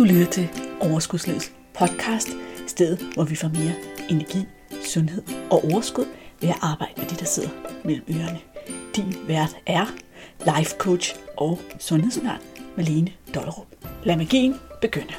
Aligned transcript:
Du 0.00 0.04
lytter 0.04 0.26
til 0.26 0.48
Overskudslivets 0.80 1.52
podcast, 1.78 2.28
stedet 2.66 3.14
hvor 3.14 3.24
vi 3.24 3.34
får 3.34 3.48
mere 3.48 3.74
energi, 4.10 4.38
sundhed 4.84 5.22
og 5.50 5.64
overskud 5.64 6.04
ved 6.40 6.48
at 6.48 6.58
arbejde 6.62 6.92
med 6.96 7.06
det, 7.06 7.20
der 7.20 7.26
sidder 7.26 7.48
mellem 7.84 8.04
ørerne. 8.10 8.40
Din 8.96 9.14
vært 9.28 9.56
er 9.66 9.86
life 10.56 10.76
coach 10.78 11.16
og 11.36 11.58
sundhedsundern 11.78 12.40
Malene 12.76 13.12
Dollerup. 13.34 13.66
Lad 14.04 14.16
magien 14.16 14.54
begynde. 14.80 15.14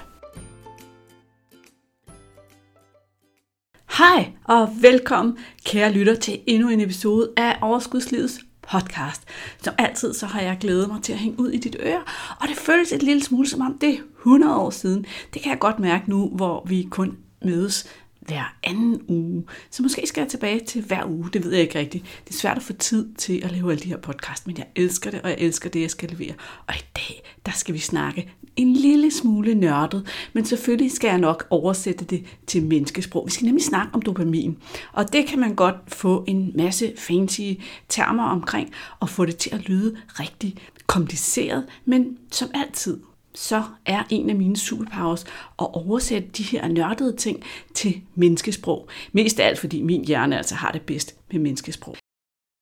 Hej 3.98 4.32
og 4.44 4.70
velkommen, 4.82 5.38
kære 5.66 5.92
lytter, 5.92 6.16
til 6.16 6.42
endnu 6.48 6.70
en 6.70 6.82
episode 6.82 7.32
af 7.38 7.58
Overskudslivets 7.62 8.40
podcast. 8.72 9.22
Som 9.62 9.74
altid, 9.78 10.13
så 10.13 10.26
har 10.26 10.42
jeg 10.42 10.58
glædet 10.60 10.88
mig 10.88 11.01
til 11.03 11.13
at 11.13 11.20
hænge 11.20 11.40
ud 11.40 11.49
i 11.49 11.58
dit 11.58 11.76
øre, 11.79 12.01
og 12.42 12.47
det 12.47 12.58
føles 12.58 12.92
et 12.92 13.03
lille 13.03 13.24
smule 13.24 13.47
som 13.47 13.62
om 13.62 13.78
det 13.81 13.90
er 13.90 13.97
100 14.20 14.56
år 14.56 14.70
siden. 14.70 15.06
Det 15.33 15.42
kan 15.42 15.51
jeg 15.51 15.60
godt 15.60 15.79
mærke 15.79 16.09
nu, 16.09 16.30
hvor 16.30 16.63
vi 16.67 16.88
kun 16.91 17.17
mødes 17.45 17.88
hver 18.21 18.55
anden 18.63 19.02
uge. 19.07 19.43
Så 19.71 19.84
måske 19.84 20.07
skal 20.07 20.21
jeg 20.21 20.30
tilbage 20.30 20.59
til 20.59 20.84
hver 20.84 21.05
uge, 21.05 21.30
det 21.34 21.43
ved 21.43 21.52
jeg 21.52 21.61
ikke 21.61 21.80
rigtigt. 21.80 22.03
Det 22.27 22.34
er 22.34 22.38
svært 22.38 22.57
at 22.57 22.63
få 22.63 22.73
tid 22.73 23.13
til 23.13 23.41
at 23.44 23.52
lave 23.52 23.71
alle 23.71 23.84
de 23.84 23.88
her 23.88 23.97
podcast, 23.97 24.47
men 24.47 24.57
jeg 24.57 24.67
elsker 24.75 25.11
det, 25.11 25.21
og 25.21 25.30
jeg 25.30 25.38
elsker 25.39 25.70
det, 25.70 25.81
jeg 25.81 25.91
skal 25.91 26.09
levere. 26.09 26.34
Og 26.67 26.75
i 26.75 26.84
dag, 26.95 27.23
der 27.45 27.52
skal 27.52 27.73
vi 27.73 27.80
snakke 27.80 28.34
en 28.55 28.73
lille 28.73 29.11
smule 29.11 29.55
nørdet, 29.55 30.07
men 30.34 30.45
selvfølgelig 30.45 30.91
skal 30.91 31.07
jeg 31.07 31.17
nok 31.17 31.47
oversætte 31.49 32.05
det 32.05 32.25
til 32.47 32.63
menneskesprog. 32.66 33.25
Vi 33.25 33.31
skal 33.31 33.45
nemlig 33.45 33.63
snakke 33.63 33.94
om 33.94 34.02
dopamin, 34.02 34.58
og 34.94 35.13
det 35.13 35.27
kan 35.27 35.39
man 35.39 35.55
godt 35.55 35.75
få 35.88 36.23
en 36.27 36.52
masse 36.55 36.94
fancy 36.97 37.41
termer 37.89 38.23
omkring, 38.23 38.72
og 38.99 39.09
få 39.09 39.25
det 39.25 39.38
til 39.38 39.49
at 39.53 39.69
lyde 39.69 39.97
rigtig 40.09 40.55
kompliceret, 40.88 41.66
men 41.85 42.17
som 42.31 42.49
altid, 42.53 42.99
så 43.35 43.63
er 43.85 44.03
en 44.09 44.30
af 44.30 44.35
mine 44.35 44.58
superpowers 44.58 45.23
at 45.59 45.67
oversætte 45.73 46.27
de 46.27 46.44
her 46.44 46.67
nørdede 46.67 47.16
ting 47.16 47.44
til 47.73 48.02
menneskesprog. 48.16 48.89
Mest 49.11 49.39
af 49.39 49.47
alt, 49.47 49.59
fordi 49.59 49.81
min 49.81 50.05
hjerne 50.05 50.38
altså 50.38 50.55
har 50.55 50.72
det 50.72 50.81
bedst 50.81 51.16
med 51.31 51.39
menneskesprog. 51.39 51.95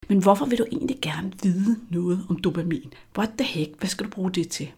Men 0.10 0.22
hvorfor 0.24 0.46
vil 0.46 0.58
du 0.58 0.66
egentlig 0.72 0.98
gerne 1.02 1.34
vide 1.44 1.80
noget 1.90 2.26
om 2.30 2.40
dopamin? 2.40 2.94
What 3.18 3.30
the 3.38 3.48
heck? 3.48 3.80
Hvad 3.80 3.90
skal 3.90 4.06
du 4.06 4.12
bruge 4.12 4.32
det 4.32 4.50
til? 4.50 4.72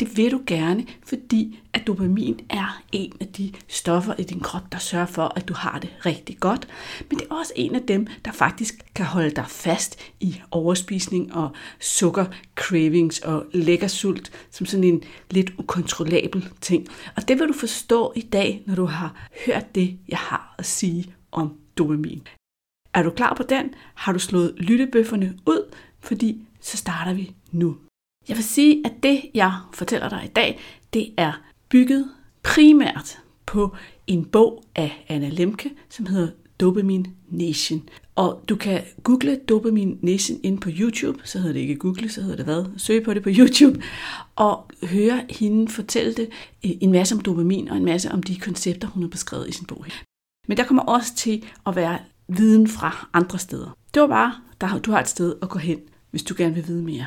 Det 0.00 0.16
vil 0.16 0.30
du 0.30 0.40
gerne, 0.46 0.86
fordi 1.06 1.58
at 1.72 1.86
dopamin 1.86 2.40
er 2.50 2.82
en 2.92 3.12
af 3.20 3.26
de 3.26 3.52
stoffer 3.68 4.14
i 4.18 4.22
din 4.22 4.40
krop, 4.40 4.72
der 4.72 4.78
sørger 4.78 5.06
for, 5.06 5.32
at 5.36 5.48
du 5.48 5.54
har 5.54 5.78
det 5.78 5.90
rigtig 6.06 6.38
godt. 6.40 6.68
Men 7.10 7.18
det 7.18 7.26
er 7.30 7.34
også 7.34 7.52
en 7.56 7.74
af 7.74 7.82
dem, 7.82 8.06
der 8.24 8.32
faktisk 8.32 8.94
kan 8.94 9.06
holde 9.06 9.30
dig 9.30 9.44
fast 9.48 10.00
i 10.20 10.40
overspisning 10.50 11.34
og 11.34 11.50
sukker 11.80 12.24
cravings 12.54 13.18
og 13.18 13.46
lækker 13.52 13.88
sult, 13.88 14.30
som 14.50 14.66
sådan 14.66 14.84
en 14.84 15.02
lidt 15.30 15.50
ukontrollabel 15.58 16.48
ting. 16.60 16.86
Og 17.16 17.28
det 17.28 17.38
vil 17.38 17.48
du 17.48 17.52
forstå 17.52 18.12
i 18.16 18.20
dag, 18.20 18.62
når 18.66 18.74
du 18.74 18.84
har 18.84 19.28
hørt 19.46 19.74
det, 19.74 19.98
jeg 20.08 20.18
har 20.18 20.54
at 20.58 20.66
sige 20.66 21.14
om 21.32 21.54
dopamin. 21.78 22.22
Er 22.94 23.02
du 23.02 23.10
klar 23.10 23.34
på 23.34 23.42
den? 23.42 23.74
Har 23.94 24.12
du 24.12 24.18
slået 24.18 24.54
lyttebøfferne 24.56 25.38
ud? 25.46 25.74
Fordi 26.00 26.46
så 26.60 26.76
starter 26.76 27.14
vi 27.14 27.34
nu. 27.52 27.76
Jeg 28.28 28.36
vil 28.36 28.44
sige, 28.44 28.82
at 28.86 28.92
det, 29.02 29.20
jeg 29.34 29.52
fortæller 29.72 30.08
dig 30.08 30.22
i 30.24 30.28
dag, 30.28 30.60
det 30.92 31.14
er 31.16 31.32
bygget 31.68 32.08
primært 32.42 33.18
på 33.46 33.76
en 34.06 34.24
bog 34.24 34.64
af 34.74 35.04
Anna 35.08 35.28
Lemke, 35.28 35.70
som 35.88 36.06
hedder 36.06 36.28
Dopamine 36.60 37.04
Nation. 37.28 37.88
Og 38.14 38.44
du 38.48 38.56
kan 38.56 38.82
google 39.02 39.36
Dopamine 39.36 39.96
Nation 40.00 40.38
ind 40.42 40.60
på 40.60 40.70
YouTube, 40.72 41.18
så 41.24 41.38
hedder 41.38 41.52
det 41.52 41.60
ikke 41.60 41.76
google, 41.76 42.08
så 42.08 42.20
hedder 42.20 42.36
det 42.36 42.44
hvad? 42.44 42.64
Søg 42.76 43.02
på 43.02 43.14
det 43.14 43.22
på 43.22 43.30
YouTube, 43.32 43.82
og 44.36 44.70
høre 44.82 45.24
hende 45.30 45.68
fortælle 45.68 46.14
det 46.14 46.28
øh, 46.64 46.70
en 46.80 46.92
masse 46.92 47.14
om 47.14 47.20
dopamin 47.20 47.68
og 47.68 47.76
en 47.76 47.84
masse 47.84 48.12
om 48.12 48.22
de 48.22 48.36
koncepter, 48.36 48.88
hun 48.88 49.02
har 49.02 49.10
beskrevet 49.10 49.48
i 49.48 49.52
sin 49.52 49.66
bog. 49.66 49.84
Men 50.48 50.56
der 50.56 50.64
kommer 50.64 50.82
også 50.82 51.14
til 51.14 51.44
at 51.66 51.76
være 51.76 51.98
viden 52.28 52.68
fra 52.68 53.08
andre 53.12 53.38
steder. 53.38 53.76
Det 53.94 54.02
var 54.02 54.08
bare, 54.08 54.34
der, 54.60 54.78
du 54.78 54.90
har 54.90 55.00
et 55.00 55.08
sted 55.08 55.34
at 55.42 55.48
gå 55.48 55.58
hen, 55.58 55.78
hvis 56.10 56.22
du 56.22 56.34
gerne 56.38 56.54
vil 56.54 56.68
vide 56.68 56.82
mere. 56.82 57.06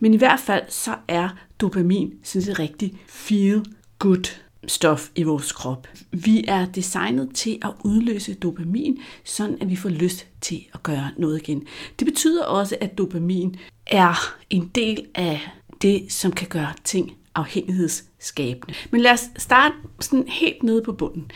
Men 0.00 0.14
i 0.14 0.16
hvert 0.16 0.40
fald 0.40 0.62
så 0.68 0.94
er 1.08 1.28
dopamin 1.60 2.14
sådan 2.22 2.50
et 2.50 2.58
rigtig 2.58 2.94
feel 3.06 3.64
good 3.98 4.40
stof 4.66 5.10
i 5.14 5.22
vores 5.22 5.52
krop. 5.52 5.88
Vi 6.12 6.44
er 6.48 6.66
designet 6.66 7.30
til 7.34 7.58
at 7.62 7.72
udløse 7.84 8.34
dopamin, 8.34 8.98
sådan 9.24 9.58
at 9.60 9.70
vi 9.70 9.76
får 9.76 9.88
lyst 9.88 10.26
til 10.40 10.64
at 10.74 10.82
gøre 10.82 11.10
noget 11.16 11.42
igen. 11.42 11.66
Det 11.98 12.06
betyder 12.06 12.44
også, 12.44 12.76
at 12.80 12.98
dopamin 12.98 13.56
er 13.86 14.34
en 14.50 14.70
del 14.74 15.06
af 15.14 15.40
det, 15.82 16.12
som 16.12 16.32
kan 16.32 16.48
gøre 16.48 16.72
ting 16.84 17.16
afhængighedsskabende. 17.34 18.74
Men 18.90 19.00
lad 19.00 19.12
os 19.12 19.30
starte 19.36 19.74
sådan 20.00 20.28
helt 20.28 20.62
nede 20.62 20.82
på 20.82 20.92
bunden. 20.92 21.30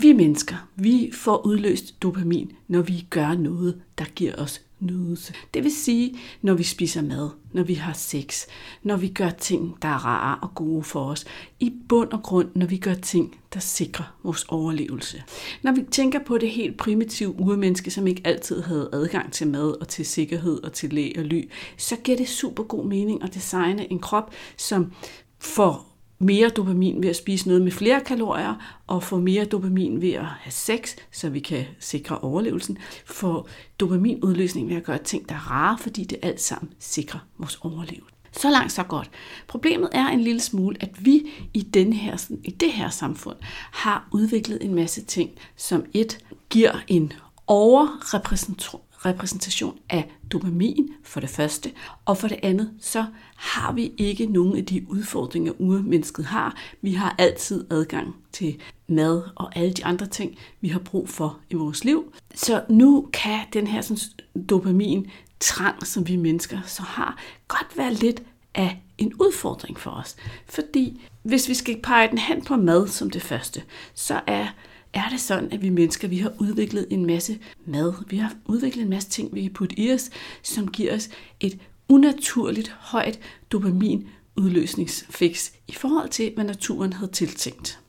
Vi 0.00 0.12
mennesker, 0.12 0.68
vi 0.76 1.10
får 1.14 1.46
udløst 1.46 2.02
dopamin, 2.02 2.52
når 2.68 2.82
vi 2.82 3.06
gør 3.10 3.34
noget, 3.34 3.82
der 3.98 4.04
giver 4.04 4.34
os 4.36 4.60
nydelse. 4.80 5.34
Det 5.54 5.64
vil 5.64 5.76
sige, 5.76 6.18
når 6.42 6.54
vi 6.54 6.62
spiser 6.62 7.02
mad, 7.02 7.30
når 7.52 7.62
vi 7.62 7.74
har 7.74 7.92
sex, 7.92 8.46
når 8.82 8.96
vi 8.96 9.08
gør 9.08 9.30
ting, 9.30 9.76
der 9.82 9.88
er 9.88 10.06
rare 10.06 10.38
og 10.42 10.54
gode 10.54 10.82
for 10.82 11.04
os. 11.04 11.24
I 11.60 11.72
bund 11.88 12.12
og 12.12 12.22
grund, 12.22 12.48
når 12.54 12.66
vi 12.66 12.76
gør 12.76 12.94
ting, 12.94 13.40
der 13.54 13.60
sikrer 13.60 14.14
vores 14.22 14.44
overlevelse. 14.48 15.22
Når 15.62 15.72
vi 15.72 15.82
tænker 15.90 16.18
på 16.26 16.38
det 16.38 16.50
helt 16.50 16.76
primitive 16.76 17.40
urmenneske, 17.40 17.90
som 17.90 18.06
ikke 18.06 18.22
altid 18.24 18.62
havde 18.62 18.90
adgang 18.92 19.32
til 19.32 19.48
mad 19.48 19.80
og 19.80 19.88
til 19.88 20.06
sikkerhed 20.06 20.62
og 20.62 20.72
til 20.72 20.92
læ 20.92 21.12
og 21.18 21.24
ly, 21.24 21.50
så 21.76 21.96
giver 21.96 22.16
det 22.16 22.28
super 22.28 22.62
god 22.62 22.84
mening 22.84 23.22
at 23.22 23.34
designe 23.34 23.92
en 23.92 23.98
krop, 23.98 24.32
som 24.56 24.92
får 25.38 25.89
mere 26.20 26.48
dopamin 26.48 27.02
ved 27.02 27.08
at 27.08 27.16
spise 27.16 27.48
noget 27.48 27.62
med 27.62 27.72
flere 27.72 28.00
kalorier, 28.00 28.82
og 28.86 29.02
få 29.02 29.18
mere 29.18 29.44
dopamin 29.44 30.00
ved 30.00 30.12
at 30.12 30.24
have 30.24 30.52
sex, 30.52 30.96
så 31.12 31.28
vi 31.28 31.40
kan 31.40 31.64
sikre 31.78 32.18
overlevelsen. 32.18 32.78
Få 33.06 33.48
dopaminudløsning 33.80 34.68
ved 34.68 34.76
at 34.76 34.84
gøre 34.84 34.98
ting, 34.98 35.28
der 35.28 35.34
er 35.34 35.50
rare, 35.50 35.78
fordi 35.78 36.04
det 36.04 36.18
alt 36.22 36.40
sammen 36.40 36.72
sikrer 36.78 37.20
vores 37.38 37.58
overlevelse. 37.62 38.14
Så 38.32 38.50
langt, 38.50 38.72
så 38.72 38.82
godt. 38.82 39.10
Problemet 39.48 39.88
er 39.92 40.06
en 40.06 40.20
lille 40.20 40.40
smule, 40.40 40.76
at 40.80 41.04
vi 41.04 41.22
i, 41.54 41.62
den 41.62 41.92
her, 41.92 42.30
i 42.44 42.50
det 42.50 42.72
her 42.72 42.90
samfund 42.90 43.36
har 43.72 44.08
udviklet 44.12 44.64
en 44.64 44.74
masse 44.74 45.04
ting, 45.04 45.30
som 45.56 45.84
et 45.94 46.18
giver 46.50 46.72
en 46.88 47.12
overrepræsentation 47.46 48.82
repræsentation 49.06 49.78
af 49.90 50.12
dopamin 50.32 50.88
for 51.04 51.20
det 51.20 51.30
første, 51.30 51.72
og 52.04 52.16
for 52.16 52.28
det 52.28 52.38
andet, 52.42 52.70
så 52.80 53.04
har 53.36 53.72
vi 53.72 53.92
ikke 53.96 54.26
nogen 54.26 54.56
af 54.56 54.66
de 54.66 54.86
udfordringer, 54.88 55.52
urmennesket 55.58 56.24
har. 56.24 56.56
Vi 56.82 56.92
har 56.92 57.14
altid 57.18 57.64
adgang 57.70 58.16
til 58.32 58.60
mad 58.86 59.22
og 59.34 59.56
alle 59.56 59.72
de 59.72 59.84
andre 59.84 60.06
ting, 60.06 60.38
vi 60.60 60.68
har 60.68 60.78
brug 60.78 61.08
for 61.08 61.38
i 61.50 61.54
vores 61.54 61.84
liv. 61.84 62.12
Så 62.34 62.64
nu 62.68 63.08
kan 63.12 63.40
den 63.52 63.66
her 63.66 63.80
sådan, 63.80 64.02
dopamin 64.48 65.06
trang, 65.40 65.86
som 65.86 66.08
vi 66.08 66.16
mennesker 66.16 66.58
så 66.66 66.82
har, 66.82 67.18
godt 67.48 67.76
være 67.76 67.94
lidt 67.94 68.22
af 68.54 68.82
en 68.98 69.14
udfordring 69.14 69.80
for 69.80 69.90
os. 69.90 70.16
Fordi 70.46 71.00
hvis 71.22 71.48
vi 71.48 71.54
skal 71.54 71.80
pege 71.82 72.08
den 72.08 72.18
hen 72.18 72.44
på 72.44 72.56
mad 72.56 72.88
som 72.88 73.10
det 73.10 73.22
første, 73.22 73.62
så 73.94 74.20
er 74.26 74.46
er 74.94 75.08
det 75.08 75.20
sådan, 75.20 75.52
at 75.52 75.62
vi 75.62 75.68
mennesker 75.68 76.08
vi 76.08 76.18
har 76.18 76.32
udviklet 76.38 76.86
en 76.90 77.06
masse 77.06 77.38
mad. 77.66 77.92
Vi 78.08 78.16
har 78.16 78.34
udviklet 78.46 78.82
en 78.82 78.90
masse 78.90 79.10
ting, 79.10 79.34
vi 79.34 79.42
kan 79.42 79.52
putte 79.52 79.78
i 79.78 79.92
os, 79.92 80.10
som 80.42 80.68
giver 80.68 80.94
os 80.94 81.08
et 81.40 81.58
unaturligt 81.88 82.76
højt 82.78 83.20
dopamin 83.52 84.08
udløsningsfix 84.36 85.50
i 85.68 85.72
forhold 85.72 86.08
til, 86.08 86.32
hvad 86.34 86.44
naturen 86.44 86.92
havde 86.92 87.12
tiltænkt. 87.12 87.80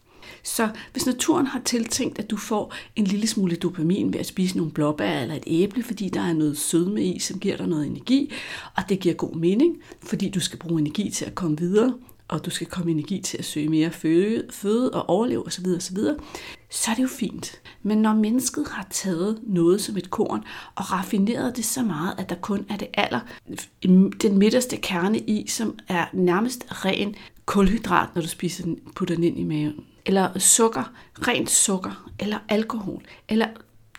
Så 0.43 0.69
hvis 0.91 1.05
naturen 1.05 1.47
har 1.47 1.61
tiltænkt, 1.65 2.19
at 2.19 2.29
du 2.29 2.37
får 2.37 2.73
en 2.95 3.05
lille 3.05 3.27
smule 3.27 3.55
dopamin 3.55 4.13
ved 4.13 4.19
at 4.19 4.25
spise 4.25 4.57
nogle 4.57 4.71
blåbær 4.71 5.19
eller 5.21 5.35
et 5.35 5.43
æble, 5.47 5.83
fordi 5.83 6.09
der 6.09 6.21
er 6.21 6.33
noget 6.33 6.57
sødme 6.57 7.03
i, 7.03 7.19
som 7.19 7.39
giver 7.39 7.57
dig 7.57 7.67
noget 7.67 7.87
energi, 7.87 8.31
og 8.77 8.83
det 8.89 8.99
giver 8.99 9.15
god 9.15 9.35
mening, 9.35 9.77
fordi 10.03 10.29
du 10.29 10.39
skal 10.39 10.59
bruge 10.59 10.81
energi 10.81 11.09
til 11.09 11.25
at 11.25 11.35
komme 11.35 11.57
videre, 11.57 11.93
og 12.27 12.45
du 12.45 12.49
skal 12.49 12.67
komme 12.67 12.91
energi 12.91 13.21
til 13.21 13.37
at 13.37 13.45
søge 13.45 13.69
mere 13.69 13.91
føde, 13.91 14.43
føde 14.49 14.91
og 14.91 15.09
overleve 15.09 15.45
osv., 15.45 15.65
osv., 15.77 15.97
så 16.71 16.91
er 16.91 16.95
det 16.95 17.03
jo 17.03 17.07
fint. 17.07 17.61
Men 17.83 17.97
når 17.97 18.13
mennesket 18.13 18.67
har 18.67 18.87
taget 18.89 19.39
noget 19.43 19.81
som 19.81 19.97
et 19.97 20.09
korn 20.09 20.43
og 20.75 20.91
raffineret 20.91 21.55
det 21.57 21.65
så 21.65 21.83
meget, 21.83 22.15
at 22.17 22.29
der 22.29 22.35
kun 22.35 22.65
er 22.69 22.77
det 22.77 22.87
aller, 22.93 23.19
den 24.21 24.37
midterste 24.37 24.77
kerne 24.77 25.19
i, 25.19 25.47
som 25.47 25.79
er 25.87 26.05
nærmest 26.13 26.65
ren 26.85 27.15
kulhydrat, 27.45 28.09
når 28.15 28.21
du 28.21 28.27
spiser 28.27 28.63
den, 28.63 28.79
putter 28.95 29.15
den 29.15 29.23
ind 29.23 29.39
i 29.39 29.43
maven, 29.43 29.85
eller 30.05 30.39
sukker, 30.39 30.93
rent 31.27 31.49
sukker, 31.49 32.09
eller 32.19 32.37
alkohol, 32.49 33.01
eller 33.29 33.47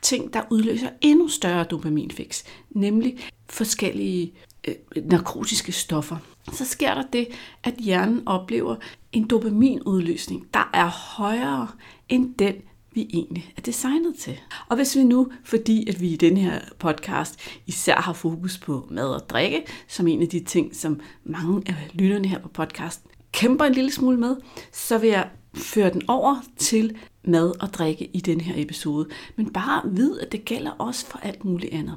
ting, 0.03 0.33
der 0.33 0.43
udløser 0.51 0.89
endnu 1.01 1.29
større 1.29 1.65
dopaminfix, 1.65 2.45
nemlig 2.71 3.19
forskellige 3.49 4.33
øh, 4.69 4.75
narkotiske 5.05 5.73
stoffer, 5.73 6.17
så 6.53 6.65
sker 6.65 6.95
der 6.95 7.03
det, 7.13 7.29
at 7.63 7.75
hjernen 7.75 8.23
oplever 8.29 8.77
en 9.13 9.27
dopaminudløsning, 9.27 10.47
der 10.55 10.71
er 10.75 10.87
højere 11.17 11.69
end 12.09 12.35
den, 12.35 12.55
vi 12.95 13.11
egentlig 13.13 13.53
er 13.57 13.61
designet 13.61 14.15
til. 14.19 14.41
Og 14.69 14.77
hvis 14.77 14.97
vi 14.97 15.05
nu, 15.05 15.29
fordi 15.45 15.89
at 15.89 16.01
vi 16.01 16.09
i 16.09 16.17
den 16.17 16.37
her 16.37 16.61
podcast 16.79 17.41
især 17.67 17.97
har 17.97 18.13
fokus 18.13 18.59
på 18.59 18.89
mad 18.91 19.09
og 19.09 19.29
drikke, 19.29 19.65
som 19.89 20.09
en 20.09 20.23
af 20.23 20.29
de 20.29 20.41
ting, 20.41 20.77
som 20.77 21.01
mange 21.25 21.63
af 21.67 21.91
lytterne 21.93 22.29
her 22.29 22.39
på 22.39 22.49
podcasten 22.49 23.11
kæmper 23.33 23.65
en 23.65 23.73
lille 23.73 23.93
smule 23.93 24.17
med, 24.17 24.37
så 24.73 24.99
vil 24.99 25.11
jeg 25.11 25.29
føre 25.55 25.93
den 25.93 26.03
over 26.09 26.45
til 26.57 26.97
mad 27.25 27.63
og 27.63 27.69
drikke 27.69 28.05
i 28.05 28.21
den 28.21 28.41
her 28.41 28.63
episode. 28.63 29.09
Men 29.37 29.53
bare 29.53 29.83
vid, 29.91 30.19
at 30.19 30.33
det 30.33 30.45
gælder 30.45 30.71
også 30.71 31.07
for 31.07 31.19
alt 31.19 31.45
muligt 31.45 31.73
andet. 31.73 31.97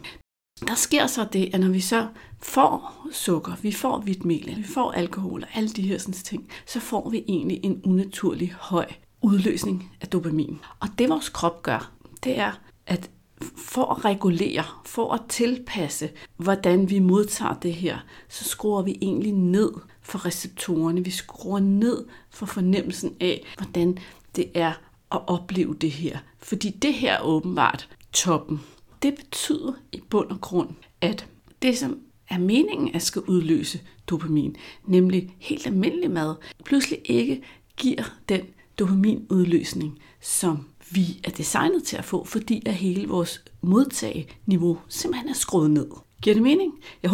Der 0.67 0.75
sker 0.75 1.07
så 1.07 1.27
det, 1.33 1.49
at 1.53 1.59
når 1.59 1.69
vi 1.69 1.79
så 1.79 2.07
får 2.41 3.07
sukker, 3.11 3.51
vi 3.61 3.71
får 3.71 3.99
hvidt 3.99 4.25
mel, 4.25 4.53
vi 4.57 4.63
får 4.63 4.91
alkohol 4.91 5.43
og 5.43 5.49
alle 5.53 5.69
de 5.69 5.81
her 5.81 5.97
sådan 5.97 6.13
ting, 6.13 6.49
så 6.65 6.79
får 6.79 7.09
vi 7.09 7.23
egentlig 7.27 7.59
en 7.63 7.81
unaturlig 7.83 8.55
høj 8.59 8.85
udløsning 9.21 9.91
af 10.01 10.07
dopamin. 10.07 10.59
Og 10.79 10.87
det 10.99 11.09
vores 11.09 11.29
krop 11.29 11.63
gør, 11.63 11.91
det 12.23 12.39
er, 12.39 12.51
at 12.87 13.09
for 13.57 13.93
at 13.93 14.05
regulere, 14.05 14.63
for 14.85 15.13
at 15.13 15.21
tilpasse, 15.29 16.09
hvordan 16.37 16.89
vi 16.89 16.99
modtager 16.99 17.53
det 17.53 17.73
her, 17.73 17.97
så 18.29 18.43
skruer 18.43 18.81
vi 18.81 18.97
egentlig 19.01 19.31
ned 19.31 19.71
for 20.01 20.25
receptorerne. 20.25 21.03
Vi 21.03 21.11
skruer 21.11 21.59
ned 21.59 22.05
for 22.29 22.45
fornemmelsen 22.45 23.15
af, 23.19 23.45
hvordan 23.57 23.97
det 24.35 24.51
er 24.53 24.73
at 25.11 25.21
opleve 25.27 25.73
det 25.73 25.91
her. 25.91 26.17
Fordi 26.39 26.69
det 26.69 26.93
her 26.93 27.13
er 27.13 27.21
åbenbart 27.21 27.89
toppen. 28.13 28.61
Det 29.05 29.15
betyder 29.15 29.73
i 29.91 30.01
bund 30.09 30.29
og 30.29 30.41
grund, 30.41 30.69
at 31.01 31.27
det, 31.61 31.77
som 31.77 31.99
er 32.29 32.37
meningen 32.37 32.95
at 32.95 33.01
skal 33.01 33.21
udløse 33.21 33.79
dopamin, 34.07 34.55
nemlig 34.87 35.35
helt 35.39 35.67
almindelig 35.67 36.11
mad, 36.11 36.35
pludselig 36.65 36.99
ikke 37.05 37.41
giver 37.77 38.03
den 38.29 38.41
dopaminudløsning, 38.79 39.99
som 40.21 40.65
vi 40.91 41.21
er 41.23 41.29
designet 41.29 41.83
til 41.83 41.97
at 41.97 42.05
få, 42.05 42.23
fordi 42.23 42.63
at 42.65 42.73
hele 42.73 43.07
vores 43.07 43.43
modtageniveau 43.61 44.77
simpelthen 44.89 45.29
er 45.29 45.33
skruet 45.33 45.71
ned. 45.71 45.87
Giver 46.21 46.33
det 46.33 46.43
mening? 46.43 46.73
Jo, 47.03 47.09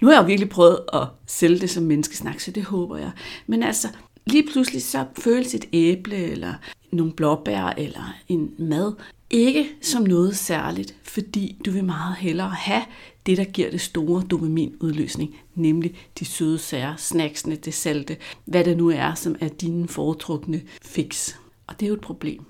nu 0.00 0.08
har 0.08 0.14
jeg 0.14 0.22
jo 0.22 0.26
virkelig 0.26 0.48
prøvet 0.48 0.78
at 0.92 1.06
sælge 1.26 1.58
det 1.58 1.70
som 1.70 1.82
menneskesnak, 1.82 2.40
så 2.40 2.50
det 2.50 2.64
håber 2.64 2.96
jeg. 2.96 3.10
Men 3.46 3.62
altså, 3.62 3.88
lige 4.26 4.48
pludselig 4.52 4.82
så 4.82 5.06
føles 5.18 5.54
et 5.54 5.68
æble, 5.72 6.16
eller 6.16 6.54
nogle 6.92 7.12
blåbær, 7.12 7.74
eller 7.78 8.14
en 8.28 8.54
mad, 8.58 8.92
ikke 9.30 9.68
som 9.80 10.02
noget 10.02 10.36
særligt, 10.36 10.96
fordi 11.02 11.56
du 11.64 11.70
vil 11.70 11.84
meget 11.84 12.16
hellere 12.16 12.50
have 12.50 12.82
det, 13.26 13.36
der 13.36 13.44
giver 13.44 13.70
det 13.70 13.80
store 13.80 14.22
dopaminudløsning, 14.30 15.36
nemlig 15.54 15.94
de 16.18 16.24
søde 16.24 16.58
sager, 16.58 16.96
snacksene, 16.96 17.56
det 17.56 17.74
salte, 17.74 18.16
hvad 18.44 18.64
det 18.64 18.76
nu 18.76 18.90
er, 18.90 19.14
som 19.14 19.36
er 19.40 19.48
dine 19.48 19.88
foretrukne 19.88 20.62
fix. 20.82 21.34
Og 21.66 21.80
det 21.80 21.86
er 21.86 21.88
jo 21.88 21.94
et 21.94 22.00
problem. 22.00 22.44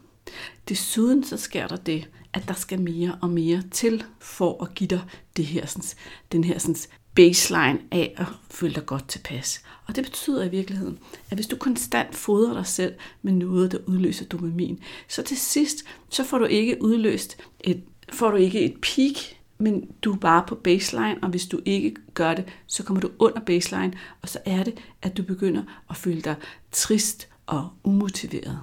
Desuden 0.69 1.25
så 1.25 1.37
sker 1.37 1.67
der 1.67 1.77
det, 1.77 2.09
at 2.33 2.49
der 2.49 2.55
skal 2.55 2.81
mere 2.81 3.19
og 3.23 3.31
mere 3.31 3.63
til 3.71 4.05
for 4.19 4.63
at 4.65 4.75
give 4.75 4.89
dig 4.89 5.01
det 5.37 5.47
her, 5.47 5.67
sådan, 5.67 5.89
den 6.33 6.45
her 6.45 6.59
sådan, 6.59 6.77
baseline 7.15 7.79
af 7.91 8.15
at 8.17 8.27
føle 8.51 8.75
dig 8.75 8.87
godt 8.87 9.09
tilpas. 9.09 9.63
Og 9.87 9.97
det 9.97 10.05
betyder 10.05 10.45
i 10.45 10.49
virkeligheden, 10.49 10.99
at 11.31 11.37
hvis 11.37 11.47
du 11.47 11.57
konstant 11.57 12.15
fodrer 12.15 12.55
dig 12.55 12.67
selv 12.67 12.95
med 13.23 13.33
noget, 13.33 13.73
der 13.73 13.79
udløser 13.87 14.25
dopamin, 14.25 14.81
så 15.09 15.23
til 15.23 15.37
sidst, 15.37 15.85
så 16.09 16.25
får 16.25 16.39
du 16.39 16.45
ikke 16.45 16.83
udløst 16.83 17.37
et, 17.61 17.83
får 18.13 18.31
du 18.31 18.37
ikke 18.37 18.61
et 18.61 18.75
peak, 18.83 19.17
men 19.59 19.91
du 20.03 20.13
er 20.13 20.17
bare 20.17 20.45
på 20.49 20.55
baseline, 20.55 21.19
og 21.23 21.29
hvis 21.29 21.47
du 21.47 21.61
ikke 21.65 21.95
gør 22.15 22.35
det, 22.35 22.45
så 22.67 22.83
kommer 22.83 23.01
du 23.01 23.11
under 23.19 23.41
baseline, 23.41 23.93
og 24.23 24.29
så 24.29 24.39
er 24.45 24.65
det, 24.65 24.75
at 25.03 25.17
du 25.17 25.23
begynder 25.23 25.63
at 25.91 25.97
føle 25.97 26.21
dig 26.21 26.35
trist 26.73 27.29
og 27.47 27.69
umotiveret. 27.85 28.61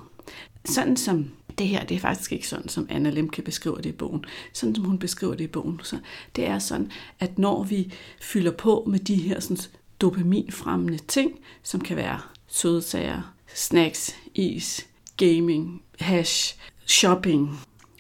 Sådan 0.65 0.97
som 0.97 1.31
det 1.57 1.67
her, 1.67 1.85
det 1.85 1.95
er 1.95 1.99
faktisk 1.99 2.31
ikke 2.31 2.47
sådan, 2.47 2.69
som 2.69 2.87
Anna 2.89 3.09
Lemke 3.09 3.41
beskriver 3.41 3.77
det 3.77 3.89
i 3.89 3.91
bogen. 3.91 4.25
Sådan 4.53 4.75
som 4.75 4.83
hun 4.83 4.99
beskriver 4.99 5.35
det 5.35 5.43
i 5.43 5.47
bogen. 5.47 5.79
Så 5.83 5.99
det 6.35 6.47
er 6.47 6.59
sådan, 6.59 6.91
at 7.19 7.39
når 7.39 7.63
vi 7.63 7.93
fylder 8.21 8.51
på 8.51 8.83
med 8.87 8.99
de 8.99 9.15
her 9.15 9.39
sådan, 9.39 9.57
dopaminfremmende 10.01 10.97
ting, 10.97 11.39
som 11.63 11.81
kan 11.81 11.97
være 11.97 12.19
søde 12.47 12.81
sager, 12.81 13.33
snacks, 13.55 14.15
is, 14.33 14.87
gaming, 15.17 15.81
hash, 15.99 16.59
shopping, 16.85 17.59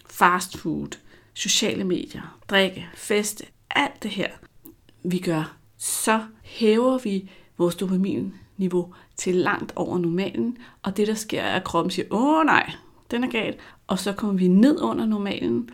fast 0.09 0.57
food, 0.57 0.97
sociale 1.33 1.83
medier, 1.83 2.39
drikke, 2.49 2.87
feste, 2.95 3.45
alt 3.69 4.03
det 4.03 4.11
her, 4.11 4.29
vi 5.03 5.19
gør, 5.19 5.57
så 5.77 6.23
hæver 6.43 6.97
vi 6.97 7.29
vores 7.57 7.75
dopaminniveau 7.75 8.93
til 9.15 9.35
langt 9.35 9.73
over 9.75 9.97
normalen, 9.97 10.57
og 10.83 10.97
det 10.97 11.07
der 11.07 11.13
sker 11.13 11.41
er, 11.41 11.55
at 11.55 11.63
kroppen 11.63 11.91
siger, 11.91 12.07
åh 12.11 12.45
nej, 12.45 12.71
den 13.11 13.23
er 13.23 13.29
galt, 13.29 13.57
og 13.87 13.99
så 13.99 14.13
kommer 14.13 14.35
vi 14.35 14.47
ned 14.47 14.81
under 14.81 15.05
normalen, 15.05 15.69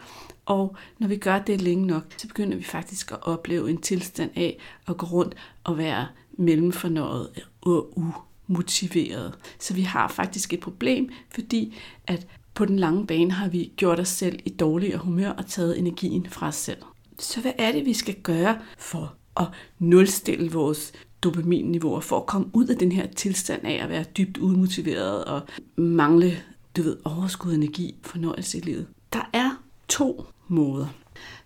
og 0.46 0.76
når 1.00 1.08
vi 1.08 1.16
gør 1.16 1.40
det 1.40 1.62
længe 1.62 1.88
nok, 1.88 2.04
så 2.18 2.28
begynder 2.28 2.58
vi 2.58 2.64
faktisk 2.64 3.12
at 3.12 3.18
opleve 3.22 3.70
en 3.70 3.82
tilstand 3.82 4.32
af 4.36 4.60
at 4.88 4.98
gå 4.98 5.06
rundt 5.06 5.36
og 5.64 5.78
være 5.78 6.08
mellemfornøjet 6.38 7.30
og 7.62 8.00
umotiveret. 8.48 9.34
Så 9.60 9.74
vi 9.74 9.82
har 9.82 10.08
faktisk 10.08 10.54
et 10.54 10.60
problem, 10.60 11.10
fordi 11.36 11.76
at 12.08 12.28
på 12.54 12.66
den 12.66 12.80
lange 12.80 13.08
bane 13.08 13.32
har 13.32 13.48
vi 13.48 13.72
gjort 13.76 14.00
os 14.00 14.08
selv 14.08 14.40
i 14.46 14.50
dårligere 14.50 14.98
humør 14.98 15.30
og 15.30 15.46
taget 15.46 15.80
energien 15.80 16.28
fra 16.30 16.48
os 16.48 16.56
selv. 16.56 16.82
Så 17.20 17.42
hvad 17.42 17.52
er 17.58 17.72
det, 17.72 17.86
vi 17.86 17.94
skal 17.94 18.16
gøre 18.16 18.60
for 18.78 19.16
at 19.40 19.48
nulstille 19.80 20.52
vores 20.52 20.94
dopaminniveauer, 21.24 22.00
for 22.00 22.18
at 22.18 22.26
komme 22.26 22.48
ud 22.54 22.68
af 22.68 22.78
den 22.78 22.92
her 22.92 23.08
tilstand 23.08 23.66
af 23.66 23.84
at 23.84 23.90
være 23.90 24.04
dybt 24.04 24.38
udmotiveret 24.38 25.26
og 25.26 25.42
mangle 25.76 26.44
du 26.78 26.81
ved, 26.81 26.98
overskud 27.04 27.54
energi, 27.54 27.96
fornøjelse 28.02 28.58
i 28.58 28.62
livet. 28.62 28.88
Der 29.14 29.30
er 29.34 29.64
to 29.88 30.25
måder. 30.48 30.88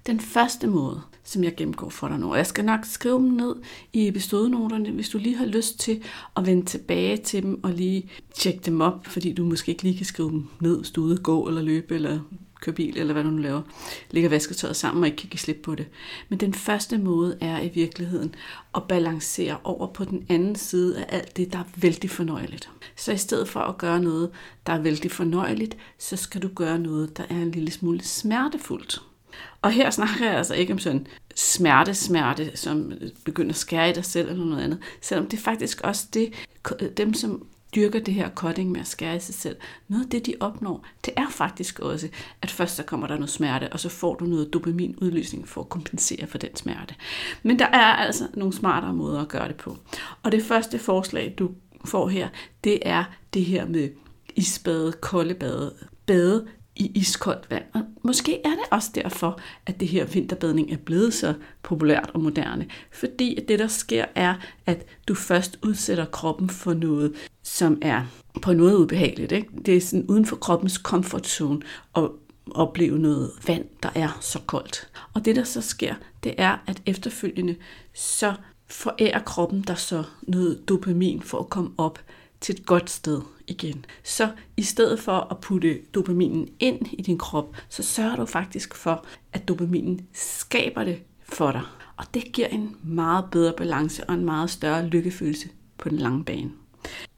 Den 0.08 0.20
første 0.20 0.68
måde, 0.68 1.02
som 1.24 1.44
jeg 1.44 1.56
gennemgår 1.56 1.90
for 1.90 2.08
dig 2.08 2.20
nu, 2.20 2.32
og 2.32 2.38
jeg 2.38 2.48
skal 2.48 2.66
nok 2.66 2.80
skrive 2.86 3.20
dem 3.20 3.30
ned 3.30 3.56
i 3.94 4.08
episodenoterne, 4.08 4.92
hvis 4.92 5.10
du 5.10 5.18
lige 5.18 5.36
har 5.36 5.46
lyst 5.46 5.80
til 5.80 6.02
at 6.36 6.46
vende 6.46 6.66
tilbage 6.66 7.18
til 7.18 7.44
dem 7.44 7.64
og 7.64 7.72
lige 7.72 8.10
tjekke 8.34 8.60
dem 8.66 8.82
op, 8.82 9.06
fordi 9.06 9.34
du 9.34 9.46
måske 9.46 9.72
ikke 9.72 9.84
lige 9.84 9.98
kan 9.98 10.06
skrive 10.06 10.30
dem 10.30 10.46
ned, 10.62 10.78
hvis 10.78 10.92
du 10.92 11.04
ude 11.04 11.18
gå 11.18 11.48
eller 11.48 11.62
løbe 11.62 11.96
eller 11.96 12.20
køre 12.68 12.76
bil, 12.76 12.98
eller 12.98 13.14
hvad 13.14 13.24
du 13.24 13.30
nu 13.30 13.38
laver, 13.38 13.62
ligger 14.12 14.30
vasketøjet 14.30 14.76
sammen 14.76 15.04
og 15.04 15.08
ikke 15.08 15.18
kan 15.18 15.30
give 15.30 15.40
slip 15.40 15.60
på 15.64 15.76
det. 15.76 15.88
Men 16.30 16.40
den 16.40 16.54
første 16.54 16.98
måde 16.98 17.38
er 17.42 17.62
i 17.62 17.72
virkeligheden 17.74 18.36
at 18.76 18.84
balancere 18.84 19.58
over 19.64 19.88
på 19.88 20.04
den 20.04 20.26
anden 20.30 20.56
side 20.56 20.98
af 20.98 21.16
alt 21.16 21.38
det, 21.38 21.54
der 21.54 21.60
er 21.60 21.64
vældig 21.76 22.10
fornøjeligt. 22.10 22.70
Så 22.96 23.12
i 23.12 23.18
stedet 23.18 23.50
for 23.50 23.60
at 23.60 23.78
gøre 23.78 24.00
noget, 24.00 24.30
der 24.68 24.74
er 24.74 24.82
vældig 24.82 25.12
fornøjeligt, 25.12 25.78
så 25.98 26.16
skal 26.16 26.42
du 26.42 26.50
gøre 26.56 26.80
noget, 26.80 27.18
der 27.18 27.24
er 27.30 27.36
en 27.36 27.52
lille 27.52 27.72
smule 27.72 28.04
smertefuldt. 28.04 29.02
Og 29.62 29.72
her 29.72 29.90
snakker 29.90 30.26
jeg 30.26 30.38
altså 30.38 30.54
ikke 30.54 30.74
om 30.74 30.80
sådan 30.80 31.08
smerte, 31.36 31.94
smerte, 31.94 32.52
som 32.56 32.94
begynder 33.26 33.52
at 33.52 33.58
skære 33.58 33.90
i 33.90 33.94
dig 33.94 34.06
selv 34.06 34.30
eller 34.30 34.46
noget 34.46 34.64
andet, 34.64 34.80
selvom 35.02 35.28
det 35.28 35.38
er 35.38 35.42
faktisk 35.42 35.82
også 35.82 36.08
det, 36.14 36.34
dem, 36.98 37.14
som 37.14 37.46
dyrker 37.76 38.00
det 38.00 38.14
her 38.14 38.30
cutting 38.30 38.72
med 38.72 38.80
at 38.80 38.88
skære 38.88 39.16
i 39.16 39.20
sig 39.20 39.36
selv. 39.36 39.56
Noget 39.88 40.04
af 40.04 40.10
det, 40.10 40.26
de 40.26 40.36
opnår, 40.40 40.86
det 41.06 41.14
er 41.18 41.30
faktisk 41.30 41.80
også, 41.80 42.10
at 42.42 42.52
først 42.52 42.76
så 42.76 42.84
kommer 42.84 43.08
der 43.08 43.16
noget 43.16 43.30
smerte, 43.30 43.74
og 43.74 43.80
så 43.80 43.90
får 43.90 44.16
du 44.16 44.26
noget 44.26 44.54
dopaminudløsning 44.54 45.48
for 45.48 45.62
at 45.62 45.70
kompensere 45.70 46.28
for 46.28 46.38
den 46.38 46.56
smerte. 46.56 46.96
Men 47.44 47.60
der 47.60 47.66
er 47.66 47.96
altså 47.96 48.28
nogle 48.34 48.54
smartere 48.54 48.94
måder 48.94 49.22
at 49.22 49.28
gøre 49.28 49.48
det 49.48 49.56
på. 49.56 49.78
Og 50.24 50.32
det 50.32 50.44
første 50.44 50.80
forslag, 50.80 51.36
du 51.40 51.52
får 51.86 52.10
her, 52.10 52.30
det 52.64 52.80
er 52.82 53.04
det 53.34 53.46
her 53.46 53.66
med 53.66 53.90
isbade, 54.36 54.92
kolde 54.92 55.34
bade, 55.34 55.74
bade 56.06 56.48
i 56.76 56.92
iskoldt 56.96 57.52
vand. 57.52 57.64
Og 57.74 57.82
måske 58.04 58.42
er 58.46 58.50
det 58.50 58.66
også 58.72 58.92
derfor, 58.96 59.40
at 59.66 59.80
det 59.80 59.88
her 59.88 60.06
vinterbadning 60.06 60.72
er 60.72 60.78
blevet 60.78 61.14
så 61.14 61.34
populært 61.64 62.12
og 62.14 62.22
moderne. 62.22 62.68
Fordi 62.92 63.36
at 63.36 63.48
det, 63.48 63.60
der 63.60 63.68
sker, 63.68 64.06
er, 64.16 64.36
at 64.66 64.86
du 65.08 65.16
først 65.16 65.60
udsætter 65.64 66.06
kroppen 66.06 66.50
for 66.50 66.74
noget, 66.74 67.14
som 67.48 67.78
er 67.82 68.04
på 68.42 68.54
noget 68.54 68.76
ubehageligt. 68.76 69.32
Ikke? 69.32 69.50
Det 69.66 69.78
er 69.78 69.82
sådan 69.82 70.06
uden 70.06 70.26
for 70.26 70.36
kroppens 70.36 70.74
comfort 70.74 71.28
zone 71.28 71.62
at 71.96 72.10
opleve 72.52 73.00
noget 73.00 73.32
vand, 73.48 73.66
der 73.84 73.90
er 73.96 74.18
så 74.22 74.40
koldt. 74.46 74.90
Og 75.14 75.26
det, 75.26 75.36
der 75.36 75.44
så 75.44 75.62
sker, 75.62 75.96
det 76.24 76.34
er, 76.38 76.58
at 76.68 76.82
efterfølgende 76.86 77.56
så 77.94 78.34
forærer 78.70 79.20
kroppen 79.20 79.62
der 79.62 79.76
så 79.76 80.04
noget 80.22 80.70
dopamin 80.70 81.22
for 81.22 81.40
at 81.40 81.50
komme 81.50 81.72
op 81.78 82.00
til 82.42 82.56
et 82.56 82.66
godt 82.66 82.90
sted 82.90 83.22
igen. 83.48 83.86
Så 84.04 84.30
i 84.58 84.64
stedet 84.64 85.00
for 85.00 85.28
at 85.32 85.38
putte 85.38 85.80
dopaminen 85.96 86.50
ind 86.60 86.88
i 86.94 87.02
din 87.02 87.18
krop, 87.18 87.56
så 87.70 87.84
sørger 87.84 88.16
du 88.16 88.26
faktisk 88.26 88.76
for, 88.76 89.06
at 89.34 89.48
dopaminen 89.48 90.08
skaber 90.14 90.84
det 90.84 91.00
for 91.24 91.52
dig. 91.52 91.62
Og 91.98 92.06
det 92.14 92.32
giver 92.34 92.48
en 92.48 92.76
meget 92.84 93.26
bedre 93.32 93.54
balance 93.58 94.04
og 94.04 94.14
en 94.14 94.26
meget 94.26 94.50
større 94.50 94.88
lykkefølelse 94.88 95.50
på 95.78 95.90
den 95.90 95.98
lange 95.98 96.24
bane. 96.24 96.52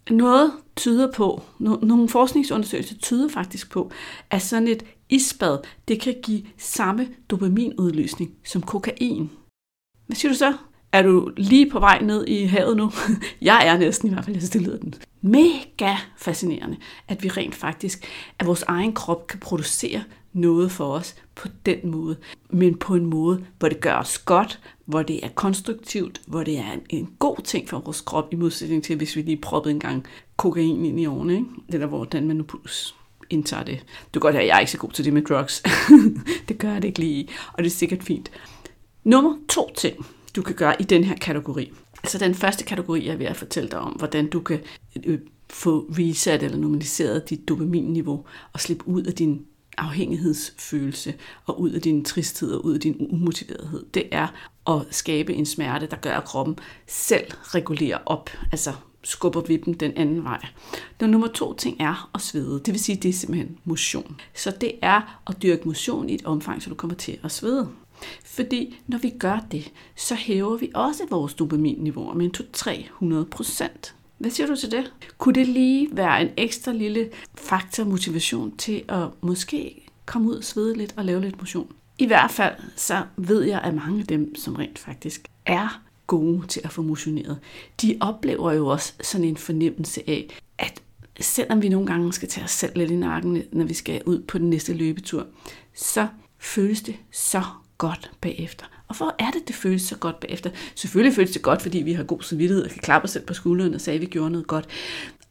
Noget 0.10 0.52
tyder 0.76 1.12
på, 1.12 1.44
nogle 1.60 2.10
forskningsundersøgelser 2.10 2.96
tyder 2.96 3.30
faktisk 3.30 3.72
på, 3.72 3.92
at 4.30 4.42
sådan 4.42 4.68
et 4.68 4.86
isbad, 5.10 5.58
det 5.88 6.02
kan 6.02 6.16
give 6.24 6.44
samme 6.58 7.08
dopaminudløsning 7.30 8.32
som 8.46 8.62
kokain. 8.62 9.32
Hvad 10.06 10.16
siger 10.16 10.32
du 10.32 10.38
så? 10.38 10.54
Er 10.92 11.02
du 11.02 11.32
lige 11.38 11.70
på 11.70 11.80
vej 11.80 12.02
ned 12.02 12.28
i 12.28 12.44
havet 12.44 12.78
nu? 12.78 12.92
Jeg 13.42 13.68
er 13.68 13.78
næsten 13.78 14.08
i 14.08 14.14
hvert 14.14 14.26
fald, 14.26 14.36
jeg 14.36 14.42
synes, 14.42 14.52
det 14.52 14.62
lyder 14.62 14.78
den. 14.78 14.94
Mega 15.22 15.96
fascinerende, 16.18 16.78
at 17.08 17.24
vi 17.24 17.30
rent 17.30 17.56
faktisk, 17.56 18.08
at 18.40 18.48
vores 18.48 18.64
egen 18.64 18.94
krop 18.94 19.28
kan 19.28 19.40
producere 19.40 20.04
noget 20.34 20.72
for 20.72 20.94
os 20.94 21.16
på 21.36 21.48
den 21.66 21.78
måde, 21.84 22.18
men 22.50 22.78
på 22.78 22.96
en 22.96 23.06
måde, 23.06 23.46
hvor 23.60 23.70
det 23.70 23.80
gør 23.80 23.96
os 23.96 24.18
godt, 24.18 24.60
hvor 24.86 25.04
det 25.04 25.26
er 25.26 25.30
konstruktivt, 25.36 26.22
hvor 26.28 26.44
det 26.44 26.58
er 26.58 26.72
en, 26.72 26.82
en 26.90 27.14
god 27.20 27.44
ting 27.44 27.70
for 27.70 27.80
vores 27.80 28.02
krop, 28.02 28.28
i 28.32 28.36
modsætning 28.36 28.84
til, 28.84 28.96
hvis 28.96 29.16
vi 29.16 29.22
lige 29.22 29.38
proppede 29.38 29.74
en 29.74 29.80
gang 29.80 30.06
kokain 30.38 30.86
ind 30.86 31.00
i 31.00 31.06
årene. 31.06 31.34
Ikke? 31.34 31.46
Det 31.72 31.88
hvordan 31.90 32.28
man 32.28 32.36
nu 32.36 32.46
indtager 33.30 33.64
det. 33.64 33.80
Du 34.14 34.20
kan 34.20 34.22
godt 34.22 34.34
høre, 34.34 34.44
at 34.44 34.48
jeg 34.48 34.56
er 34.56 34.60
ikke 34.60 34.72
så 34.72 34.78
god 34.78 34.92
til 34.92 35.06
det 35.06 35.14
med 35.14 35.22
drugs. 35.22 35.64
det 36.48 36.58
gør 36.58 36.72
jeg 36.72 36.82
det 36.82 36.88
ikke 36.88 37.00
lige 37.00 37.28
og 37.54 37.64
det 37.64 37.66
er 37.66 37.76
sikkert 37.76 38.04
fint. 38.04 38.32
Nummer 39.04 39.38
to 39.50 39.72
ting, 39.78 40.06
du 40.36 40.42
kan 40.42 40.56
gøre 40.56 40.82
i 40.82 40.84
den 40.84 41.04
her 41.04 41.16
kategori. 41.16 41.72
Så 42.04 42.18
den 42.18 42.36
første 42.36 42.66
kategori, 42.66 43.06
jeg 43.06 43.14
er 43.14 43.18
ved 43.18 43.26
at 43.26 43.38
fortælle 43.38 43.70
dig 43.70 43.80
om, 43.80 43.92
hvordan 43.92 44.30
du 44.30 44.40
kan 44.40 44.60
øh, 45.06 45.20
få 45.50 45.90
reset 45.90 46.44
eller 46.44 46.58
normaliseret 46.58 47.30
dit 47.30 47.50
dopaminniveau 47.50 48.26
og 48.54 48.60
slippe 48.60 48.88
ud 48.88 49.04
af 49.04 49.14
din 49.14 49.46
afhængighedsfølelse 49.78 51.14
og 51.46 51.62
ud 51.62 51.72
af 51.72 51.82
din 51.82 52.06
tristhed 52.06 52.52
og 52.52 52.66
ud 52.66 52.74
af 52.74 52.80
din 52.80 52.96
umotiverethed, 53.00 53.86
det 53.94 54.04
er 54.12 54.28
at 54.68 54.82
skabe 54.92 55.34
en 55.34 55.46
smerte, 55.46 55.88
der 55.88 55.96
gør, 55.96 56.14
at 56.14 56.26
kroppen 56.26 56.56
selv 56.88 57.26
regulerer 57.32 57.98
op, 58.06 58.30
altså 58.52 58.74
skubber 59.04 59.42
vippen 59.42 59.74
den 59.74 59.92
anden 59.96 60.24
vej. 60.24 60.46
Den 61.00 61.10
nummer 61.10 61.28
to 61.28 61.54
ting 61.54 61.78
er 61.80 62.10
at 62.16 62.22
svede. 62.22 62.62
Det 62.66 62.74
vil 62.74 62.80
sige, 62.80 62.96
det 62.96 63.10
er 63.10 63.14
simpelthen 63.14 63.58
motion. 63.64 64.22
Så 64.34 64.52
det 64.62 64.72
er 64.82 65.22
at 65.28 65.42
dyrke 65.42 65.66
motion 65.66 66.10
i 66.10 66.16
et 66.16 66.26
omfang, 66.26 66.62
så 66.62 66.70
du 66.70 66.76
kommer 66.76 66.96
til 66.96 67.20
at 67.24 67.32
svede. 67.32 67.70
Fordi 68.26 68.80
når 68.88 68.98
vi 68.98 69.10
gør 69.20 69.40
det, 69.52 69.72
så 69.96 70.16
hæver 70.16 70.58
vi 70.58 70.72
også 70.76 71.04
vores 71.10 71.34
dopaminniveau 71.34 72.14
med 72.14 72.30
200-300 73.24 73.30
procent. 73.30 73.96
Hvad 74.18 74.32
siger 74.32 74.48
du 74.48 74.56
til 74.56 74.72
det? 74.72 74.94
Kunne 75.18 75.36
det 75.36 75.48
lige 75.48 75.90
være 75.92 76.22
en 76.22 76.30
ekstra 76.38 76.72
lille 76.72 77.10
faktor 77.36 77.84
motivation 77.84 78.58
til 78.58 78.84
at 78.88 79.08
måske 79.22 79.86
komme 80.06 80.30
ud 80.30 80.36
og 80.36 80.44
svede 80.44 80.78
lidt 80.78 80.94
og 80.98 81.06
lave 81.06 81.22
lidt 81.22 81.40
motion? 81.40 81.72
I 81.98 82.06
hvert 82.06 82.32
fald 82.32 82.56
så 82.76 83.04
ved 83.18 83.42
jeg, 83.44 83.62
at 83.62 83.74
mange 83.74 84.00
af 84.00 84.08
dem, 84.08 84.36
som 84.36 84.56
rent 84.56 84.80
faktisk 84.80 85.28
er 85.46 85.82
gode 86.10 86.48
til 86.48 86.62
at 86.64 86.72
få 86.72 86.82
motioneret, 86.82 87.40
de 87.82 87.98
oplever 88.02 88.52
jo 88.52 88.68
også 88.68 88.94
sådan 89.02 89.28
en 89.28 89.38
fornemmelse 89.38 90.02
af, 90.08 90.28
at 90.58 90.82
selvom 91.20 91.62
vi 91.62 91.70
nogle 91.70 91.88
gange 91.88 92.14
skal 92.14 92.28
tage 92.28 92.44
os 92.44 92.52
selv 92.52 92.78
lidt 92.78 92.92
i 92.92 92.96
nakken, 92.96 93.44
når 93.52 93.66
vi 93.66 93.74
skal 93.74 94.02
ud 94.06 94.22
på 94.22 94.38
den 94.38 94.50
næste 94.50 94.74
løbetur, 94.74 95.28
så 95.76 96.08
føles 96.40 96.82
det 96.82 96.96
så 97.12 97.44
godt 97.78 98.12
bagefter. 98.22 98.66
Og 98.88 98.98
hvor 98.98 99.16
er 99.20 99.32
det, 99.32 99.48
det 99.48 99.56
føles 99.56 99.82
så 99.82 99.98
godt 99.98 100.20
bagefter? 100.20 100.50
Selvfølgelig 100.76 101.16
føles 101.16 101.32
det 101.32 101.42
godt, 101.42 101.62
fordi 101.62 101.78
vi 101.78 101.94
har 101.94 102.04
god 102.04 102.22
samvittighed 102.22 102.64
og 102.64 102.70
kan 102.70 102.82
klappe 102.82 103.06
os 103.06 103.12
selv 103.12 103.26
på 103.26 103.34
skulderen 103.34 103.74
og 103.74 103.82
sige, 103.82 103.96
at 103.96 104.02
vi 104.02 104.06
gjorde 104.06 104.30
noget 104.30 104.48
godt. 104.48 104.68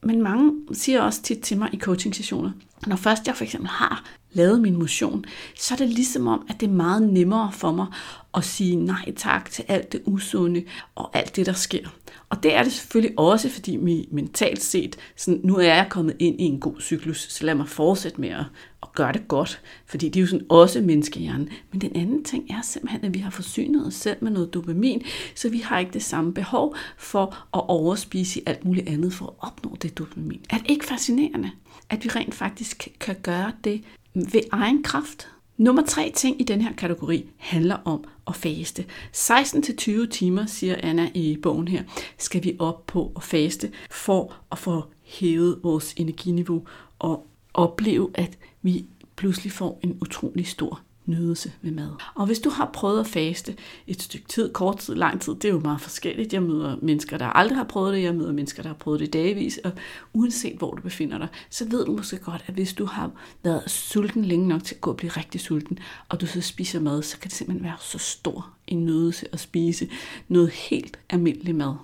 Men 0.03 0.23
mange 0.23 0.53
siger 0.73 1.03
også 1.03 1.23
tit 1.23 1.39
til 1.39 1.59
mig 1.59 1.69
i 1.73 1.79
coaching-sessioner, 1.79 2.51
når 2.87 2.97
først 2.97 3.27
jeg 3.27 3.37
for 3.37 3.45
eksempel 3.45 3.69
har 3.69 4.05
lavet 4.33 4.61
min 4.61 4.79
motion, 4.79 5.25
så 5.57 5.75
er 5.75 5.79
det 5.79 5.89
ligesom 5.89 6.27
om, 6.27 6.47
at 6.49 6.61
det 6.61 6.67
er 6.69 6.73
meget 6.73 7.03
nemmere 7.03 7.53
for 7.53 7.73
mig 7.73 7.87
at 8.35 8.45
sige 8.45 8.77
nej 8.77 9.13
tak 9.17 9.51
til 9.51 9.65
alt 9.69 9.93
det 9.93 10.03
usunde 10.05 10.65
og 10.95 11.17
alt 11.17 11.37
det, 11.37 11.47
der 11.47 11.53
sker. 11.53 11.89
Og 12.31 12.43
det 12.43 12.55
er 12.55 12.63
det 12.63 12.73
selvfølgelig 12.73 13.19
også, 13.19 13.49
fordi 13.49 13.77
vi 13.77 14.09
mentalt 14.11 14.63
set, 14.63 14.97
sådan, 15.17 15.41
nu 15.45 15.57
er 15.57 15.63
jeg 15.63 15.87
kommet 15.91 16.17
ind 16.19 16.41
i 16.41 16.45
en 16.45 16.61
god 16.61 16.81
cyklus, 16.81 17.27
så 17.31 17.47
lad 17.47 17.55
mig 17.55 17.69
fortsætte 17.69 18.21
med 18.21 18.29
at, 18.29 18.45
at 18.83 18.93
gøre 18.95 19.13
det 19.13 19.29
godt, 19.29 19.61
fordi 19.87 20.09
det 20.09 20.17
er 20.17 20.21
jo 20.21 20.27
sådan 20.27 20.47
også 20.49 20.81
menneskehjernen. 20.81 21.49
Men 21.73 21.81
den 21.81 21.97
anden 21.97 22.25
ting 22.25 22.51
er 22.51 22.63
simpelthen, 22.63 23.05
at 23.05 23.15
vi 23.15 23.19
har 23.19 23.31
forsynet 23.31 23.87
os 23.87 23.95
selv 23.95 24.17
med 24.21 24.31
noget 24.31 24.55
dopamin, 24.55 25.03
så 25.35 25.49
vi 25.49 25.59
har 25.59 25.79
ikke 25.79 25.93
det 25.93 26.03
samme 26.03 26.35
behov 26.35 26.77
for 26.99 27.47
at 27.55 27.63
overspise 27.69 28.41
i 28.41 28.43
alt 28.47 28.65
muligt 28.65 28.89
andet 28.89 29.13
for 29.13 29.27
at 29.27 29.33
opnå 29.39 29.77
det 29.83 29.99
dopamin. 29.99 30.41
Er 30.51 30.59
det 30.59 30.71
ikke 30.71 30.87
fascinerende, 30.87 31.51
at 31.91 32.05
vi 32.05 32.09
rent 32.09 32.35
faktisk 32.35 32.89
kan 33.01 33.17
gøre 33.23 33.53
det 33.65 33.85
ved 34.15 34.41
egen 34.53 34.83
kraft? 34.83 35.29
Nummer 35.57 35.83
tre 35.83 36.13
ting 36.17 36.41
i 36.41 36.45
den 36.45 36.61
her 36.61 36.73
kategori 36.73 37.31
handler 37.37 37.77
om 37.85 38.05
at 38.27 38.37
faste. 38.37 38.87
16-20 39.17 40.07
timer, 40.11 40.47
siger 40.47 40.77
Anna 40.83 41.11
i 41.15 41.39
bogen 41.43 41.69
her, 41.69 41.83
skal 42.19 42.45
vi 42.45 42.57
op 42.59 42.87
på 42.87 43.13
at 43.17 43.23
faste 43.23 43.73
for 43.91 44.35
at 44.53 44.59
få 44.59 44.85
hævet 45.03 45.61
vores 45.63 45.95
energiniveau 45.97 46.67
og 46.99 47.27
opleve, 47.55 48.11
at 48.15 48.39
vi 48.63 48.87
pludselig 49.17 49.53
får 49.53 49.81
en 49.83 49.99
utrolig 50.01 50.47
stor 50.47 50.83
nydelse 51.09 51.53
ved 51.63 51.73
mad. 51.73 51.91
Og 52.15 52.27
hvis 52.27 52.39
du 52.39 52.51
har 52.51 52.71
prøvet 52.73 53.01
at 53.01 53.07
faste 53.07 53.57
et 53.87 54.03
stykke 54.03 54.29
tid, 54.29 54.53
kort 54.53 54.79
tid, 54.79 54.95
lang 54.95 55.21
tid, 55.21 55.35
det 55.35 55.45
er 55.45 55.53
jo 55.53 55.61
meget 55.61 55.81
forskelligt. 55.81 56.33
Jeg 56.33 56.43
møder 56.43 56.77
mennesker, 56.83 57.19
der 57.19 57.27
aldrig 57.27 57.57
har 57.57 57.65
prøvet 57.65 57.95
det, 57.95 58.03
jeg 58.03 58.15
møder 58.15 58.33
mennesker, 58.33 58.63
der 58.63 58.69
har 58.69 58.77
prøvet 58.77 59.01
det 59.01 59.13
dagvis, 59.13 59.59
og 59.65 59.73
uanset 60.13 60.57
hvor 60.59 60.75
du 60.75 60.83
befinder 60.83 61.19
dig, 61.19 61.29
så 61.51 61.69
ved 61.69 61.85
du 61.85 61.93
måske 61.93 62.17
godt, 62.17 62.45
at 62.47 62.55
hvis 62.55 62.73
du 62.73 62.85
har 62.85 63.11
været 63.45 63.71
sulten 63.71 64.25
længe 64.25 64.49
nok 64.49 64.65
til 64.65 64.75
at 64.75 64.81
gå 64.81 64.91
og 64.91 64.97
blive 64.97 65.11
rigtig 65.11 65.41
sulten, 65.41 65.79
og 66.09 66.21
du 66.21 66.27
så 66.27 66.41
spiser 66.41 66.81
mad, 66.81 67.03
så 67.03 67.19
kan 67.19 67.29
det 67.29 67.37
simpelthen 67.37 67.65
være 67.65 67.77
så 67.81 67.99
stor 67.99 68.51
en 68.67 68.87
nydelse 68.87 69.27
at 69.33 69.41
spise 69.41 69.89
noget 70.29 70.51
helt 70.51 70.99
almindelig 71.11 71.55
mad. 71.55 71.75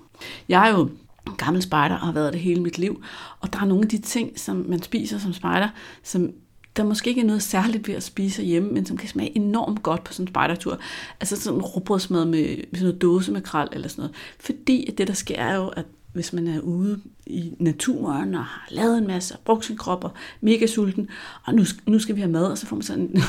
Jeg 0.48 0.68
er 0.68 0.78
jo 0.78 0.90
gammel 1.36 1.62
spejder 1.62 1.94
og 1.94 2.06
har 2.06 2.12
været 2.12 2.32
det 2.32 2.40
hele 2.40 2.62
mit 2.62 2.78
liv, 2.78 3.02
og 3.40 3.52
der 3.52 3.60
er 3.60 3.64
nogle 3.64 3.82
af 3.82 3.88
de 3.88 3.98
ting, 3.98 4.40
som 4.40 4.64
man 4.68 4.82
spiser 4.82 5.18
som 5.18 5.32
spejder, 5.32 5.68
som 6.02 6.32
der 6.76 6.84
måske 6.84 7.10
ikke 7.10 7.20
er 7.20 7.26
noget 7.26 7.42
særligt 7.42 7.88
ved 7.88 7.94
at 7.94 8.02
spise 8.02 8.42
hjemme, 8.42 8.70
men 8.70 8.86
som 8.86 8.96
kan 8.96 9.08
smage 9.08 9.36
enormt 9.36 9.82
godt 9.82 10.04
på 10.04 10.12
sådan 10.12 10.22
en 10.22 10.28
spejdertur. 10.28 10.78
Altså 11.20 11.40
sådan 11.40 11.58
en 11.58 11.64
råbrødsmad 11.64 12.24
med, 12.24 12.32
med 12.32 12.56
sådan 12.56 12.82
noget 12.82 13.02
dåse 13.02 13.32
med 13.32 13.40
kral 13.40 13.68
eller 13.72 13.88
sådan 13.88 14.02
noget. 14.02 14.16
Fordi 14.40 14.90
at 14.90 14.98
det, 14.98 15.08
der 15.08 15.14
sker, 15.14 15.36
er 15.36 15.56
jo, 15.56 15.68
at 15.68 15.84
hvis 16.12 16.32
man 16.32 16.46
er 16.46 16.60
ude 16.60 17.00
i 17.26 17.52
naturen 17.58 18.34
og 18.34 18.44
har 18.44 18.66
lavet 18.70 18.98
en 18.98 19.06
masse 19.06 19.34
og 19.34 19.40
brugt 19.44 19.64
sin 19.64 19.76
krop 19.76 20.04
og 20.04 20.10
mega 20.40 20.66
sulten, 20.66 21.08
og 21.44 21.54
nu, 21.54 21.64
nu 21.86 21.98
skal 21.98 22.16
vi 22.16 22.20
have 22.20 22.32
mad, 22.32 22.46
og 22.46 22.58
så 22.58 22.66
får 22.66 22.76
man 22.76 22.82
sådan 22.82 23.02
en, 23.02 23.22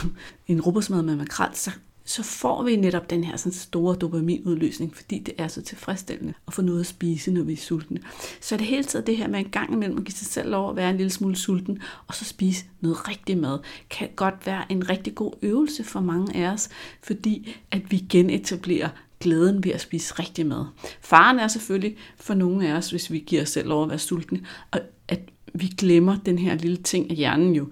en 0.55 0.61
råbrødsmad 0.61 1.01
med 1.01 1.15
makrel, 1.15 1.49
så 1.53 1.71
så 2.05 2.24
får 2.24 2.63
vi 2.63 2.75
netop 2.75 3.09
den 3.09 3.24
her 3.24 3.38
sådan 3.38 3.51
store 3.51 3.95
dopaminudløsning, 3.95 4.95
fordi 4.95 5.19
det 5.19 5.33
er 5.38 5.47
så 5.47 5.62
tilfredsstillende 5.62 6.33
at 6.47 6.53
få 6.53 6.62
noget 6.62 6.79
at 6.79 6.85
spise, 6.85 7.31
når 7.31 7.43
vi 7.43 7.53
er 7.53 7.57
sultne. 7.57 8.00
Så 8.41 8.55
er 8.55 8.57
det 8.57 8.67
hele 8.67 8.83
taget 8.83 9.07
det 9.07 9.17
her 9.17 9.27
med 9.27 9.39
en 9.39 9.50
gang 9.50 9.74
imellem 9.74 9.97
at 9.97 10.03
give 10.03 10.15
sig 10.15 10.27
selv 10.27 10.50
lov 10.50 10.69
at 10.69 10.75
være 10.75 10.89
en 10.89 10.97
lille 10.97 11.09
smule 11.09 11.35
sulten, 11.35 11.79
og 12.07 12.15
så 12.15 12.25
spise 12.25 12.65
noget 12.81 13.07
rigtig 13.07 13.38
mad, 13.38 13.59
kan 13.89 14.09
godt 14.15 14.45
være 14.45 14.71
en 14.71 14.89
rigtig 14.89 15.15
god 15.15 15.33
øvelse 15.41 15.83
for 15.83 16.00
mange 16.00 16.35
af 16.35 16.51
os, 16.53 16.69
fordi 17.03 17.55
at 17.71 17.91
vi 17.91 17.97
genetablerer 17.97 18.89
glæden 19.19 19.63
ved 19.63 19.71
at 19.71 19.81
spise 19.81 20.13
rigtig 20.19 20.45
mad. 20.45 20.65
Faren 21.01 21.39
er 21.39 21.47
selvfølgelig 21.47 21.97
for 22.17 22.33
nogle 22.33 22.67
af 22.67 22.74
os, 22.74 22.89
hvis 22.89 23.12
vi 23.12 23.19
giver 23.19 23.41
os 23.41 23.50
selv 23.50 23.67
lov 23.67 23.83
at 23.83 23.89
være 23.89 24.00
sultne, 24.00 24.41
og 24.71 24.79
at 25.07 25.19
vi 25.53 25.67
glemmer 25.77 26.17
den 26.25 26.39
her 26.39 26.55
lille 26.55 26.77
ting, 26.77 27.12
at 27.12 27.17
hjernen 27.17 27.55
jo 27.55 27.69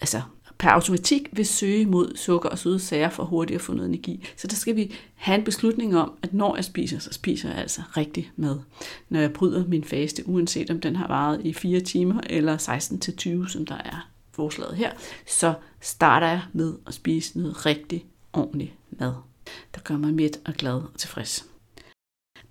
altså 0.00 0.22
per 0.62 0.70
automatik 0.70 1.28
vil 1.32 1.46
søge 1.46 1.86
mod 1.86 2.16
sukker 2.16 2.48
og 2.48 2.58
søde 2.58 2.78
sager 2.78 3.10
for 3.10 3.24
hurtigt 3.24 3.54
at 3.54 3.60
få 3.60 3.72
noget 3.72 3.88
energi. 3.88 4.24
Så 4.36 4.46
der 4.46 4.54
skal 4.54 4.76
vi 4.76 4.94
have 5.14 5.38
en 5.38 5.44
beslutning 5.44 5.96
om, 5.96 6.12
at 6.22 6.34
når 6.34 6.56
jeg 6.56 6.64
spiser, 6.64 6.98
så 6.98 7.12
spiser 7.12 7.48
jeg 7.48 7.58
altså 7.58 7.82
rigtig 7.96 8.30
mad. 8.36 8.58
Når 9.08 9.20
jeg 9.20 9.32
bryder 9.32 9.66
min 9.66 9.84
faste, 9.84 10.28
uanset 10.28 10.70
om 10.70 10.80
den 10.80 10.96
har 10.96 11.08
varet 11.08 11.40
i 11.44 11.52
4 11.52 11.80
timer 11.80 12.20
eller 12.30 12.56
16-20, 13.46 13.48
som 13.48 13.66
der 13.66 13.74
er 13.74 14.08
forslaget 14.32 14.76
her, 14.76 14.90
så 15.26 15.54
starter 15.80 16.26
jeg 16.26 16.42
med 16.52 16.74
at 16.86 16.94
spise 16.94 17.38
noget 17.38 17.66
rigtig 17.66 18.06
ordentlig 18.32 18.76
mad, 18.90 19.12
der 19.74 19.80
gør 19.80 19.96
mig 19.96 20.14
midt 20.14 20.40
og 20.44 20.54
glad 20.54 20.74
og 20.74 20.98
tilfreds. 20.98 21.46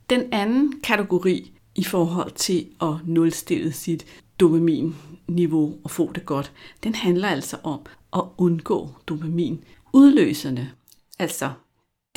Den 0.10 0.34
anden 0.34 0.82
kategori 0.84 1.52
i 1.76 1.84
forhold 1.84 2.32
til 2.32 2.68
at 2.82 2.94
nulstille 3.06 3.72
sit 3.72 4.06
dopamin-niveau 4.40 5.78
og 5.84 5.92
få 5.92 6.12
det 6.16 6.26
godt, 6.26 6.52
den 6.84 6.96
handler 6.96 7.28
altså 7.28 7.58
om 7.64 7.80
at 8.16 8.24
undgå 8.38 8.90
dopamin. 9.08 9.64
Udløserne, 9.94 10.72
altså 11.20 11.52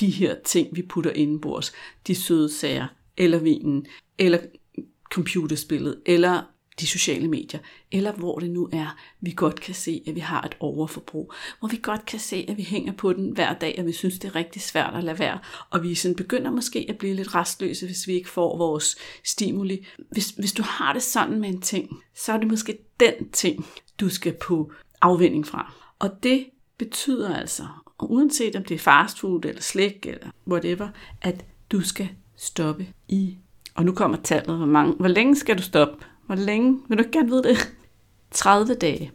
de 0.00 0.10
her 0.10 0.34
ting, 0.44 0.76
vi 0.76 0.82
putter 0.82 1.10
indenbords, 1.10 1.72
de 2.06 2.14
søde 2.14 2.52
sager, 2.52 2.86
eller 3.16 3.38
vinen, 3.38 3.86
eller 4.18 4.38
computerspillet, 5.10 6.00
eller 6.06 6.42
de 6.80 6.86
sociale 6.86 7.28
medier, 7.28 7.60
eller 7.92 8.12
hvor 8.12 8.38
det 8.38 8.50
nu 8.50 8.68
er, 8.72 8.96
vi 9.20 9.32
godt 9.36 9.60
kan 9.60 9.74
se, 9.74 10.02
at 10.06 10.14
vi 10.14 10.20
har 10.20 10.42
et 10.42 10.56
overforbrug, 10.60 11.32
hvor 11.58 11.68
vi 11.68 11.78
godt 11.82 12.06
kan 12.06 12.18
se, 12.18 12.46
at 12.48 12.56
vi 12.56 12.62
hænger 12.62 12.92
på 12.92 13.12
den 13.12 13.30
hver 13.30 13.54
dag, 13.54 13.74
og 13.78 13.86
vi 13.86 13.92
synes, 13.92 14.18
det 14.18 14.28
er 14.28 14.34
rigtig 14.34 14.62
svært 14.62 14.94
at 14.94 15.04
lade 15.04 15.18
være, 15.18 15.38
og 15.70 15.82
vi 15.82 15.94
sådan 15.94 16.16
begynder 16.16 16.50
måske 16.50 16.86
at 16.88 16.98
blive 16.98 17.14
lidt 17.14 17.34
restløse, 17.34 17.86
hvis 17.86 18.06
vi 18.06 18.12
ikke 18.12 18.28
får 18.28 18.58
vores 18.58 18.96
stimuli. 19.24 19.86
Hvis, 20.10 20.30
hvis 20.30 20.52
du 20.52 20.62
har 20.62 20.92
det 20.92 21.02
sådan 21.02 21.40
med 21.40 21.48
en 21.48 21.60
ting, 21.60 21.90
så 22.16 22.32
er 22.32 22.38
det 22.38 22.48
måske 22.48 22.78
den 23.00 23.30
ting, 23.32 23.66
du 24.00 24.08
skal 24.08 24.32
på 24.32 24.72
afvinding 25.00 25.46
fra. 25.46 25.83
Og 26.04 26.22
det 26.22 26.46
betyder 26.78 27.36
altså, 27.36 27.62
og 27.98 28.12
uanset 28.12 28.56
om 28.56 28.64
det 28.64 28.74
er 28.74 28.78
fast 28.78 29.20
food 29.20 29.44
eller 29.44 29.62
slik 29.62 30.06
eller 30.06 30.26
whatever, 30.48 30.88
at 31.22 31.44
du 31.72 31.80
skal 31.80 32.08
stoppe 32.36 32.86
i. 33.08 33.36
Og 33.74 33.84
nu 33.84 33.92
kommer 33.92 34.16
tallet, 34.16 34.56
hvor, 34.56 34.66
mange, 34.66 34.92
hvor 34.92 35.08
længe 35.08 35.36
skal 35.36 35.58
du 35.58 35.62
stoppe? 35.62 36.04
Hvor 36.26 36.34
længe? 36.34 36.80
Vil 36.88 36.98
du 36.98 37.02
ikke 37.02 37.12
gerne 37.12 37.28
vide 37.28 37.42
det? 37.42 37.74
30 38.30 38.74
dage. 38.74 39.12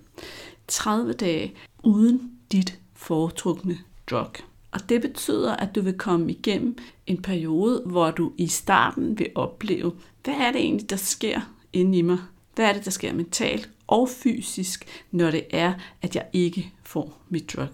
30 0.68 1.14
dage 1.14 1.56
uden 1.84 2.32
dit 2.52 2.80
foretrukne 2.94 3.78
drug. 4.10 4.34
Og 4.72 4.90
det 4.90 5.02
betyder, 5.02 5.56
at 5.56 5.76
du 5.76 5.82
vil 5.82 5.98
komme 5.98 6.32
igennem 6.32 6.78
en 7.08 7.22
periode, 7.22 7.84
hvor 7.86 8.12
du 8.12 8.32
i 8.38 8.48
starten 8.48 9.20
vil 9.20 9.30
opleve, 9.36 9.94
hvad 10.24 10.34
er 10.34 10.52
det 10.52 10.62
egentlig, 10.62 10.90
der 10.90 10.96
sker 10.96 11.42
inde 11.74 11.98
i 11.98 12.02
mig? 12.02 12.18
Hvad 12.56 12.66
er 12.66 12.74
det, 12.74 12.86
der 12.86 12.92
sker 12.92 13.14
mentalt 13.14 13.70
og 13.90 14.10
fysisk, 14.10 14.86
når 15.12 15.32
det 15.32 15.44
er, 15.50 15.74
at 16.02 16.16
jeg 16.16 16.26
ikke 16.34 16.74
får 16.84 17.22
mit 17.30 17.54
drug? 17.56 17.68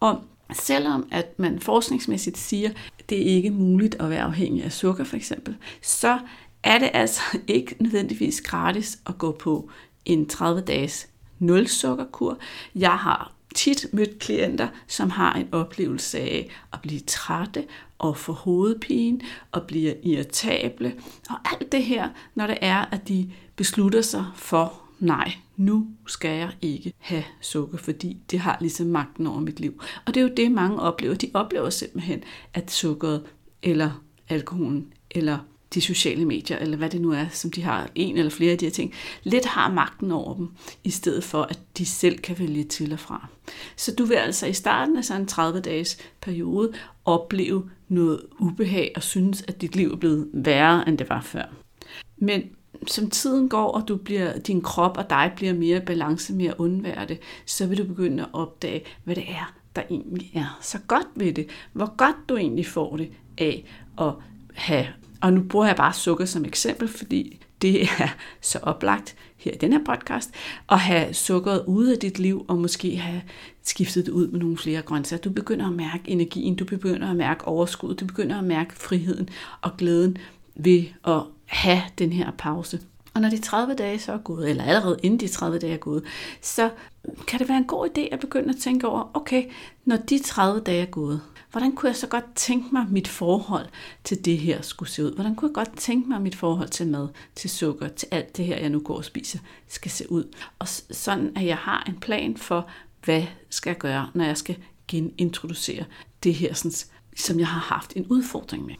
Og 0.00 0.22
selvom 0.52 1.08
at 1.10 1.38
man 1.38 1.60
forskningsmæssigt 1.60 2.38
siger, 2.38 2.70
at 2.98 3.10
det 3.10 3.18
er 3.18 3.36
ikke 3.36 3.50
muligt 3.50 3.94
at 3.94 4.10
være 4.10 4.22
afhængig 4.22 4.64
af 4.64 4.72
sukker 4.72 5.04
for 5.04 5.16
eksempel, 5.16 5.56
så 5.82 6.18
er 6.62 6.78
det 6.78 6.90
altså 6.92 7.20
ikke 7.48 7.76
nødvendigvis 7.80 8.40
gratis 8.40 8.98
at 9.06 9.18
gå 9.18 9.32
på 9.32 9.70
en 10.04 10.30
30-dages 10.32 11.08
nulsukkerkur. 11.38 12.38
Jeg 12.74 12.98
har 12.98 13.32
tit 13.54 13.86
mødt 13.92 14.18
klienter, 14.18 14.68
som 14.86 15.10
har 15.10 15.34
en 15.34 15.48
oplevelse 15.52 16.18
af 16.18 16.50
at 16.72 16.80
blive 16.82 17.00
trætte 17.00 17.64
og 17.98 18.16
få 18.16 18.32
hovedpine 18.32 19.20
og 19.52 19.62
bliver 19.62 19.94
irritable. 20.02 20.94
Og 21.30 21.36
alt 21.52 21.72
det 21.72 21.84
her, 21.84 22.08
når 22.34 22.46
det 22.46 22.58
er, 22.60 22.84
at 22.92 23.08
de 23.08 23.30
beslutter 23.56 24.02
sig 24.02 24.26
for, 24.36 24.81
nej, 25.02 25.32
nu 25.56 25.86
skal 26.06 26.30
jeg 26.30 26.50
ikke 26.62 26.92
have 26.98 27.24
sukker, 27.40 27.78
fordi 27.78 28.16
det 28.30 28.38
har 28.38 28.56
ligesom 28.60 28.86
magten 28.86 29.26
over 29.26 29.40
mit 29.40 29.60
liv. 29.60 29.82
Og 30.06 30.14
det 30.14 30.20
er 30.20 30.24
jo 30.24 30.34
det, 30.36 30.52
mange 30.52 30.80
oplever. 30.80 31.14
De 31.14 31.30
oplever 31.34 31.70
simpelthen, 31.70 32.22
at 32.54 32.70
sukkeret 32.70 33.22
eller 33.62 34.02
alkoholen 34.28 34.92
eller 35.10 35.38
de 35.74 35.80
sociale 35.80 36.24
medier, 36.24 36.58
eller 36.58 36.76
hvad 36.76 36.90
det 36.90 37.00
nu 37.00 37.12
er, 37.12 37.26
som 37.28 37.50
de 37.50 37.62
har, 37.62 37.90
en 37.94 38.16
eller 38.16 38.30
flere 38.30 38.52
af 38.52 38.58
de 38.58 38.64
her 38.64 38.72
ting, 38.72 38.92
lidt 39.22 39.44
har 39.44 39.72
magten 39.72 40.10
over 40.10 40.34
dem, 40.34 40.48
i 40.84 40.90
stedet 40.90 41.24
for, 41.24 41.42
at 41.42 41.58
de 41.78 41.86
selv 41.86 42.18
kan 42.18 42.38
vælge 42.38 42.64
til 42.64 42.92
og 42.92 42.98
fra. 42.98 43.26
Så 43.76 43.94
du 43.94 44.04
vil 44.04 44.14
altså 44.14 44.46
i 44.46 44.52
starten 44.52 44.96
af 44.96 45.04
sådan 45.04 45.22
en 45.22 45.28
30-dages 45.32 45.98
periode 46.20 46.72
opleve 47.04 47.70
noget 47.88 48.20
ubehag 48.38 48.92
og 48.96 49.02
synes, 49.02 49.44
at 49.48 49.60
dit 49.60 49.76
liv 49.76 49.92
er 49.92 49.96
blevet 49.96 50.28
værre, 50.32 50.88
end 50.88 50.98
det 50.98 51.08
var 51.08 51.20
før. 51.20 51.44
Men 52.16 52.42
som 52.86 53.10
tiden 53.10 53.48
går, 53.48 53.66
og 53.72 53.88
du 53.88 53.96
bliver, 53.96 54.38
din 54.38 54.60
krop 54.60 54.98
og 54.98 55.10
dig 55.10 55.32
bliver 55.36 55.52
mere 55.52 55.80
balance, 55.80 56.32
mere 56.32 56.60
undværende, 56.60 57.16
så 57.46 57.66
vil 57.66 57.78
du 57.78 57.84
begynde 57.84 58.22
at 58.22 58.28
opdage, 58.32 58.82
hvad 59.04 59.14
det 59.14 59.24
er, 59.28 59.54
der 59.76 59.82
egentlig 59.90 60.30
er 60.34 60.58
så 60.60 60.78
godt 60.88 61.06
ved 61.14 61.32
det. 61.32 61.46
Hvor 61.72 61.96
godt 61.96 62.16
du 62.28 62.36
egentlig 62.36 62.66
får 62.66 62.96
det 62.96 63.10
af 63.38 63.64
at 63.98 64.12
have 64.54 64.86
og 65.22 65.32
nu 65.32 65.42
bruger 65.42 65.66
jeg 65.66 65.76
bare 65.76 65.92
sukker 65.92 66.24
som 66.24 66.44
eksempel, 66.44 66.88
fordi 66.88 67.40
det 67.62 67.82
er 67.82 68.16
så 68.40 68.58
oplagt 68.62 69.16
her 69.36 69.52
i 69.52 69.56
den 69.56 69.72
her 69.72 69.80
podcast, 69.84 70.30
at 70.70 70.78
have 70.78 71.14
sukkeret 71.14 71.64
ude 71.66 71.92
af 71.92 71.98
dit 71.98 72.18
liv, 72.18 72.44
og 72.48 72.58
måske 72.58 72.96
have 72.96 73.22
skiftet 73.62 74.06
det 74.06 74.12
ud 74.12 74.28
med 74.28 74.40
nogle 74.40 74.56
flere 74.56 74.82
grøntsager. 74.82 75.20
Du 75.20 75.30
begynder 75.30 75.66
at 75.66 75.72
mærke 75.72 76.10
energien, 76.10 76.56
du 76.56 76.64
begynder 76.64 77.10
at 77.10 77.16
mærke 77.16 77.44
overskud, 77.44 77.94
du 77.94 78.06
begynder 78.06 78.38
at 78.38 78.44
mærke 78.44 78.74
friheden 78.74 79.28
og 79.60 79.76
glæden 79.78 80.16
ved 80.54 80.84
at 81.04 81.22
have 81.46 81.82
den 81.98 82.12
her 82.12 82.30
pause. 82.38 82.80
Og 83.14 83.20
når 83.20 83.30
de 83.30 83.38
30 83.38 83.74
dage 83.74 83.98
så 83.98 84.12
er 84.12 84.18
gået, 84.18 84.50
eller 84.50 84.64
allerede 84.64 84.98
inden 85.02 85.20
de 85.20 85.28
30 85.28 85.58
dage 85.58 85.72
er 85.72 85.78
gået, 85.78 86.04
så 86.40 86.70
kan 87.26 87.38
det 87.38 87.48
være 87.48 87.58
en 87.58 87.64
god 87.64 87.88
idé 87.88 88.00
at 88.12 88.20
begynde 88.20 88.48
at 88.48 88.56
tænke 88.56 88.88
over, 88.88 89.10
okay, 89.14 89.44
når 89.84 89.96
de 89.96 90.18
30 90.18 90.60
dage 90.60 90.82
er 90.82 90.90
gået, 90.90 91.20
hvordan 91.50 91.72
kunne 91.72 91.88
jeg 91.88 91.96
så 91.96 92.06
godt 92.06 92.24
tænke 92.34 92.68
mig, 92.72 92.86
mit 92.90 93.08
forhold 93.08 93.66
til 94.04 94.24
det 94.24 94.38
her 94.38 94.62
skulle 94.62 94.88
se 94.88 95.04
ud? 95.04 95.14
Hvordan 95.14 95.34
kunne 95.34 95.48
jeg 95.48 95.54
godt 95.54 95.76
tænke 95.76 96.08
mig, 96.08 96.22
mit 96.22 96.34
forhold 96.34 96.68
til 96.68 96.86
mad, 96.86 97.08
til 97.34 97.50
sukker, 97.50 97.88
til 97.88 98.08
alt 98.10 98.36
det 98.36 98.44
her, 98.44 98.56
jeg 98.56 98.70
nu 98.70 98.80
går 98.80 98.96
og 98.96 99.04
spiser, 99.04 99.38
skal 99.68 99.90
se 99.90 100.12
ud? 100.12 100.34
Og 100.58 100.68
sådan, 100.90 101.32
at 101.36 101.46
jeg 101.46 101.56
har 101.56 101.84
en 101.88 102.00
plan 102.00 102.36
for, 102.36 102.68
hvad 103.04 103.22
skal 103.50 103.70
jeg 103.70 103.78
gøre, 103.78 104.10
når 104.14 104.24
jeg 104.24 104.36
skal 104.36 104.56
genintroducere 104.88 105.84
det 106.22 106.34
her, 106.34 106.54
sådan, 106.54 106.72
som 107.16 107.38
jeg 107.38 107.46
har 107.46 107.60
haft 107.60 107.92
en 107.96 108.06
udfordring 108.06 108.66
med. 108.66 108.74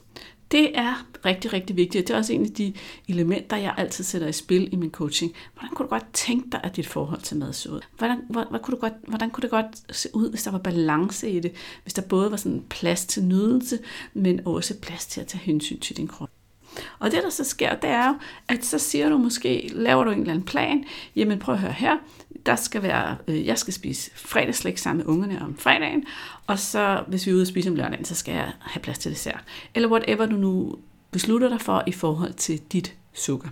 Det 0.53 0.77
er 0.77 1.07
rigtig, 1.25 1.53
rigtig 1.53 1.75
vigtigt. 1.75 2.07
Det 2.07 2.13
er 2.13 2.17
også 2.17 2.33
en 2.33 2.45
af 2.45 2.51
de 2.51 2.73
elementer, 3.07 3.57
jeg 3.57 3.73
altid 3.77 4.03
sætter 4.03 4.27
i 4.27 4.31
spil 4.31 4.73
i 4.73 4.75
min 4.75 4.91
coaching. 4.91 5.33
Hvordan 5.53 5.75
kunne 5.75 5.85
du 5.85 5.89
godt 5.89 6.13
tænke 6.13 6.49
dig, 6.51 6.61
at 6.63 6.75
dit 6.75 6.87
forhold 6.87 7.21
til 7.21 7.37
mad 7.37 7.53
så 7.53 7.69
ud? 7.69 7.81
Hvordan, 7.97 8.17
hvordan, 8.29 8.47
hvordan, 8.49 8.63
kunne, 8.63 8.75
du 8.75 8.81
godt, 8.81 8.93
hvordan 9.07 9.29
kunne 9.29 9.41
det 9.41 9.49
godt 9.49 9.95
se 9.95 10.09
ud, 10.13 10.29
hvis 10.29 10.43
der 10.43 10.51
var 10.51 10.59
balance 10.59 11.29
i 11.29 11.39
det? 11.39 11.51
Hvis 11.83 11.93
der 11.93 12.01
både 12.01 12.31
var 12.31 12.37
sådan 12.37 12.63
plads 12.69 13.05
til 13.05 13.23
nydelse, 13.23 13.79
men 14.13 14.47
også 14.47 14.79
plads 14.79 15.05
til 15.05 15.21
at 15.21 15.27
tage 15.27 15.41
hensyn 15.41 15.79
til 15.79 15.97
din 15.97 16.07
krop. 16.07 16.29
Og 16.99 17.11
det, 17.11 17.23
der 17.23 17.29
så 17.29 17.43
sker, 17.43 17.75
det 17.75 17.89
er 17.89 18.07
jo, 18.07 18.15
at 18.47 18.65
så 18.65 18.79
siger 18.79 19.09
du 19.09 19.17
måske, 19.17 19.69
laver 19.73 20.03
du 20.03 20.11
en 20.11 20.19
eller 20.19 20.31
anden 20.31 20.45
plan, 20.45 20.85
jamen 21.15 21.39
prøv 21.39 21.55
at 21.55 21.61
høre 21.61 21.71
her, 21.71 21.97
der 22.45 22.55
skal 22.55 22.83
være, 22.83 23.17
øh, 23.27 23.45
jeg 23.45 23.57
skal 23.57 23.73
spise 23.73 24.11
fredagslæg 24.15 24.79
sammen 24.79 25.05
med 25.05 25.13
ungerne 25.13 25.41
om 25.41 25.57
fredagen, 25.57 26.05
og 26.47 26.59
så 26.59 27.03
hvis 27.07 27.25
vi 27.25 27.31
er 27.31 27.35
ude 27.35 27.43
og 27.43 27.47
spise 27.47 27.69
om 27.69 27.75
lørdagen, 27.75 28.05
så 28.05 28.15
skal 28.15 28.33
jeg 28.33 28.51
have 28.59 28.81
plads 28.81 28.99
til 28.99 29.11
dessert. 29.11 29.43
Eller 29.75 29.89
whatever 29.89 30.25
du 30.25 30.35
nu 30.35 30.75
beslutter 31.11 31.49
dig 31.49 31.61
for 31.61 31.83
i 31.87 31.91
forhold 31.91 32.33
til 32.33 32.59
dit 32.59 32.95
sukker. 33.13 33.49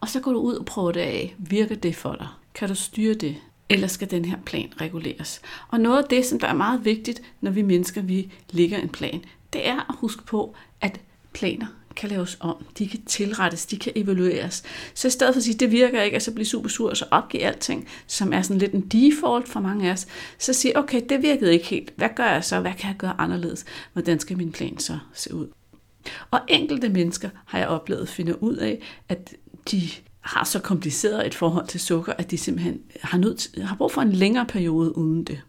Og 0.00 0.08
så 0.08 0.20
går 0.20 0.32
du 0.32 0.38
ud 0.38 0.54
og 0.54 0.64
prøver 0.64 0.92
det 0.92 1.00
af. 1.00 1.34
Virker 1.38 1.74
det 1.74 1.96
for 1.96 2.14
dig? 2.14 2.28
Kan 2.54 2.68
du 2.68 2.74
styre 2.74 3.14
det? 3.14 3.36
Eller 3.68 3.86
skal 3.86 4.10
den 4.10 4.24
her 4.24 4.36
plan 4.44 4.72
reguleres? 4.80 5.40
Og 5.68 5.80
noget 5.80 6.02
af 6.02 6.08
det, 6.08 6.26
som 6.26 6.38
der 6.38 6.46
er 6.46 6.54
meget 6.54 6.84
vigtigt, 6.84 7.22
når 7.40 7.50
vi 7.50 7.62
mennesker 7.62 8.02
vi 8.02 8.32
lægger 8.50 8.78
en 8.78 8.88
plan, 8.88 9.24
det 9.52 9.68
er 9.68 9.76
at 9.88 9.94
huske 9.98 10.24
på, 10.24 10.54
at 10.80 11.00
planer 11.32 11.66
kan 11.96 12.08
laves 12.08 12.36
om, 12.40 12.64
de 12.78 12.88
kan 12.88 13.02
tilrettes, 13.02 13.66
de 13.66 13.76
kan 13.76 13.92
evalueres. 13.96 14.62
Så 14.94 15.08
i 15.08 15.10
stedet 15.10 15.34
for 15.34 15.38
at 15.38 15.44
sige, 15.44 15.58
det 15.58 15.70
virker 15.70 16.02
ikke, 16.02 16.16
at 16.16 16.22
så 16.22 16.32
blive 16.32 16.46
super 16.46 16.68
sur 16.68 16.90
og 16.90 16.96
så 16.96 17.04
opgive 17.10 17.42
alting, 17.42 17.88
som 18.06 18.32
er 18.32 18.42
sådan 18.42 18.58
lidt 18.58 18.72
en 18.72 18.80
default 18.80 19.48
for 19.48 19.60
mange 19.60 19.88
af 19.88 19.92
os, 19.92 20.06
så 20.38 20.52
sige, 20.52 20.78
okay, 20.78 21.02
det 21.08 21.22
virkede 21.22 21.52
ikke 21.52 21.66
helt. 21.66 21.92
Hvad 21.96 22.08
gør 22.16 22.26
jeg 22.26 22.44
så? 22.44 22.60
Hvad 22.60 22.72
kan 22.78 22.88
jeg 22.88 22.96
gøre 22.98 23.14
anderledes? 23.18 23.64
Hvordan 23.92 24.20
skal 24.20 24.36
min 24.36 24.52
plan 24.52 24.78
så 24.78 24.98
se 25.14 25.34
ud? 25.34 25.48
Og 26.30 26.40
enkelte 26.48 26.88
mennesker 26.88 27.30
har 27.44 27.58
jeg 27.58 27.68
oplevet 27.68 28.08
finder 28.08 28.34
ud 28.34 28.56
af, 28.56 28.82
at 29.08 29.34
de 29.70 29.88
har 30.20 30.44
så 30.44 30.58
kompliceret 30.58 31.26
et 31.26 31.34
forhold 31.34 31.66
til 31.66 31.80
sukker, 31.80 32.12
at 32.18 32.30
de 32.30 32.38
simpelthen 32.38 32.80
har, 33.02 33.18
nødt, 33.18 33.64
har 33.64 33.76
brug 33.76 33.92
for 33.92 34.02
en 34.02 34.12
længere 34.12 34.46
periode 34.46 34.98
uden 34.98 35.24
det. 35.24 35.40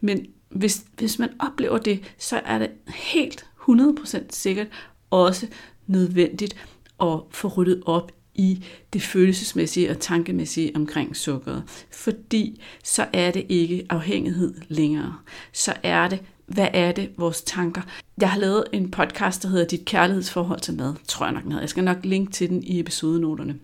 Men 0.00 0.26
hvis, 0.48 0.84
hvis 0.98 1.18
man 1.18 1.30
oplever 1.38 1.78
det, 1.78 2.14
så 2.18 2.40
er 2.44 2.58
det 2.58 2.70
helt 2.88 3.46
100% 3.68 4.18
sikkert 4.30 4.66
også 5.10 5.46
nødvendigt 5.86 6.56
at 7.00 7.18
få 7.30 7.48
ryddet 7.48 7.82
op 7.86 8.12
i 8.34 8.64
det 8.92 9.02
følelsesmæssige 9.02 9.90
og 9.90 10.00
tankemæssige 10.00 10.72
omkring 10.76 11.16
sukkeret. 11.16 11.62
Fordi 11.90 12.62
så 12.84 13.06
er 13.12 13.30
det 13.30 13.46
ikke 13.48 13.86
afhængighed 13.90 14.54
længere. 14.68 15.16
Så 15.52 15.74
er 15.82 16.08
det, 16.08 16.22
hvad 16.46 16.68
er 16.72 16.92
det, 16.92 17.10
vores 17.16 17.42
tanker. 17.42 17.82
Jeg 18.20 18.30
har 18.30 18.40
lavet 18.40 18.64
en 18.72 18.90
podcast, 18.90 19.42
der 19.42 19.48
hedder 19.48 19.66
Dit 19.66 19.84
kærlighedsforhold 19.84 20.60
til 20.60 20.74
mad, 20.74 20.94
tror 21.08 21.26
jeg 21.26 21.32
nok 21.32 21.42
den 21.42 21.52
hedder. 21.52 21.62
Jeg 21.62 21.70
skal 21.70 21.84
nok 21.84 21.98
linke 22.04 22.32
til 22.32 22.48
den 22.48 22.62
i 22.62 22.80
episodenoterne. 22.80 23.58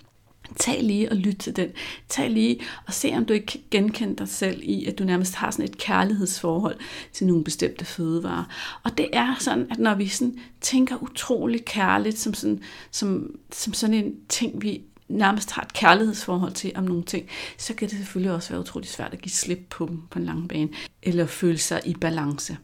Tag 0.56 0.82
lige 0.82 1.10
og 1.10 1.16
lyt 1.16 1.36
til 1.36 1.56
den. 1.56 1.68
Tag 2.08 2.30
lige 2.30 2.60
og 2.86 2.94
se, 2.94 3.12
om 3.16 3.24
du 3.24 3.32
ikke 3.32 3.46
kan 3.46 3.60
genkende 3.70 4.16
dig 4.16 4.28
selv 4.28 4.60
i, 4.62 4.86
at 4.86 4.98
du 4.98 5.04
nærmest 5.04 5.34
har 5.34 5.50
sådan 5.50 5.64
et 5.64 5.78
kærlighedsforhold 5.78 6.76
til 7.12 7.26
nogle 7.26 7.44
bestemte 7.44 7.84
fødevarer. 7.84 8.44
Og 8.82 8.98
det 8.98 9.08
er 9.12 9.34
sådan, 9.38 9.66
at 9.70 9.78
når 9.78 9.94
vi 9.94 10.08
sådan 10.08 10.38
tænker 10.60 11.02
utrolig 11.02 11.64
kærligt, 11.64 12.18
som 12.18 12.34
sådan, 12.34 12.62
som, 12.90 13.30
som 13.52 13.74
sådan 13.74 13.94
en 13.94 14.14
ting, 14.28 14.62
vi 14.62 14.82
nærmest 15.08 15.50
har 15.50 15.62
et 15.62 15.72
kærlighedsforhold 15.72 16.52
til 16.52 16.72
om 16.74 16.84
nogle 16.84 17.02
ting, 17.02 17.28
så 17.58 17.74
kan 17.74 17.88
det 17.88 17.98
selvfølgelig 17.98 18.32
også 18.32 18.50
være 18.50 18.60
utrolig 18.60 18.88
svært 18.88 19.12
at 19.12 19.22
give 19.22 19.32
slip 19.32 19.66
på 19.70 19.86
dem 19.86 20.02
på 20.10 20.18
en 20.18 20.24
lang 20.24 20.48
bane, 20.48 20.68
eller 21.02 21.26
føle 21.26 21.58
sig 21.58 21.80
i 21.84 21.94
balance. 21.94 22.56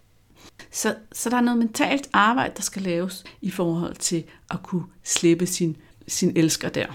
Så, 0.70 0.94
så 1.12 1.30
der 1.30 1.36
er 1.36 1.40
noget 1.40 1.58
mentalt 1.58 2.08
arbejde, 2.12 2.52
der 2.56 2.62
skal 2.62 2.82
laves 2.82 3.24
i 3.40 3.50
forhold 3.50 3.96
til 3.96 4.24
at 4.50 4.62
kunne 4.62 4.84
slippe 5.04 5.46
sin, 5.46 5.76
sin 6.08 6.36
elsker 6.36 6.68
der. 6.68 6.86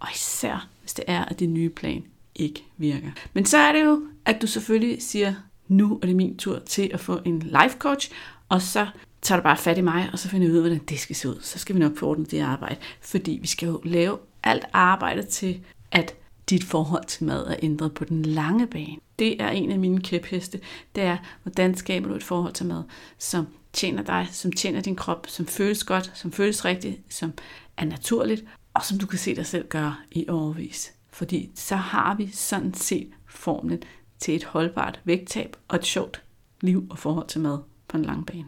Og 0.00 0.08
især, 0.14 0.68
hvis 0.80 0.94
det 0.94 1.04
er, 1.08 1.24
at 1.24 1.40
din 1.40 1.54
nye 1.54 1.68
plan 1.70 2.04
ikke 2.34 2.64
virker. 2.76 3.10
Men 3.32 3.44
så 3.44 3.58
er 3.58 3.72
det 3.72 3.84
jo, 3.84 4.02
at 4.24 4.42
du 4.42 4.46
selvfølgelig 4.46 5.02
siger, 5.02 5.34
nu 5.68 5.98
er 6.02 6.06
det 6.06 6.16
min 6.16 6.36
tur 6.36 6.58
til 6.58 6.90
at 6.94 7.00
få 7.00 7.20
en 7.24 7.38
life 7.38 7.76
coach, 7.78 8.10
og 8.48 8.62
så 8.62 8.86
tager 9.22 9.40
du 9.40 9.42
bare 9.42 9.56
fat 9.56 9.78
i 9.78 9.80
mig, 9.80 10.08
og 10.12 10.18
så 10.18 10.28
finder 10.28 10.46
vi 10.46 10.52
ud 10.52 10.58
af, 10.58 10.62
hvordan 10.62 10.84
det 10.88 10.98
skal 10.98 11.16
se 11.16 11.28
ud. 11.28 11.38
Så 11.40 11.58
skal 11.58 11.74
vi 11.74 11.80
nok 11.80 11.96
få 11.96 12.06
ordnet 12.06 12.30
det 12.30 12.40
arbejde, 12.40 12.76
fordi 13.00 13.38
vi 13.40 13.46
skal 13.46 13.66
jo 13.66 13.80
lave 13.84 14.18
alt 14.42 14.64
arbejde 14.72 15.22
til, 15.22 15.60
at 15.92 16.14
dit 16.50 16.64
forhold 16.64 17.04
til 17.04 17.24
mad 17.24 17.46
er 17.46 17.56
ændret 17.62 17.94
på 17.94 18.04
den 18.04 18.22
lange 18.22 18.66
bane. 18.66 18.96
Det 19.18 19.42
er 19.42 19.48
en 19.48 19.70
af 19.70 19.78
mine 19.78 20.00
kæpheste. 20.00 20.60
Det 20.94 21.02
er, 21.02 21.16
hvordan 21.42 21.76
skaber 21.76 22.08
du 22.08 22.14
et 22.14 22.22
forhold 22.22 22.52
til 22.52 22.66
mad, 22.66 22.82
som 23.18 23.46
tjener 23.72 24.02
dig, 24.02 24.28
som 24.30 24.52
tjener 24.52 24.80
din 24.80 24.96
krop, 24.96 25.26
som 25.28 25.46
føles 25.46 25.84
godt, 25.84 26.12
som 26.14 26.32
føles 26.32 26.64
rigtigt, 26.64 27.00
som 27.08 27.32
er 27.76 27.84
naturligt, 27.84 28.44
og 28.74 28.84
som 28.84 28.98
du 28.98 29.06
kan 29.06 29.18
se 29.18 29.34
dig 29.36 29.46
selv 29.46 29.68
gøre 29.68 29.96
i 30.10 30.28
overvis. 30.28 30.92
Fordi 31.12 31.50
så 31.54 31.76
har 31.76 32.14
vi 32.14 32.30
sådan 32.32 32.74
set 32.74 33.08
formlen 33.28 33.82
til 34.18 34.36
et 34.36 34.44
holdbart 34.44 35.00
vægttab 35.04 35.56
og 35.68 35.76
et 35.76 35.86
sjovt 35.86 36.22
liv 36.60 36.86
og 36.90 36.98
forhold 36.98 37.28
til 37.28 37.40
mad 37.40 37.58
på 37.88 37.96
en 37.96 38.04
lang 38.04 38.26
bane. 38.26 38.44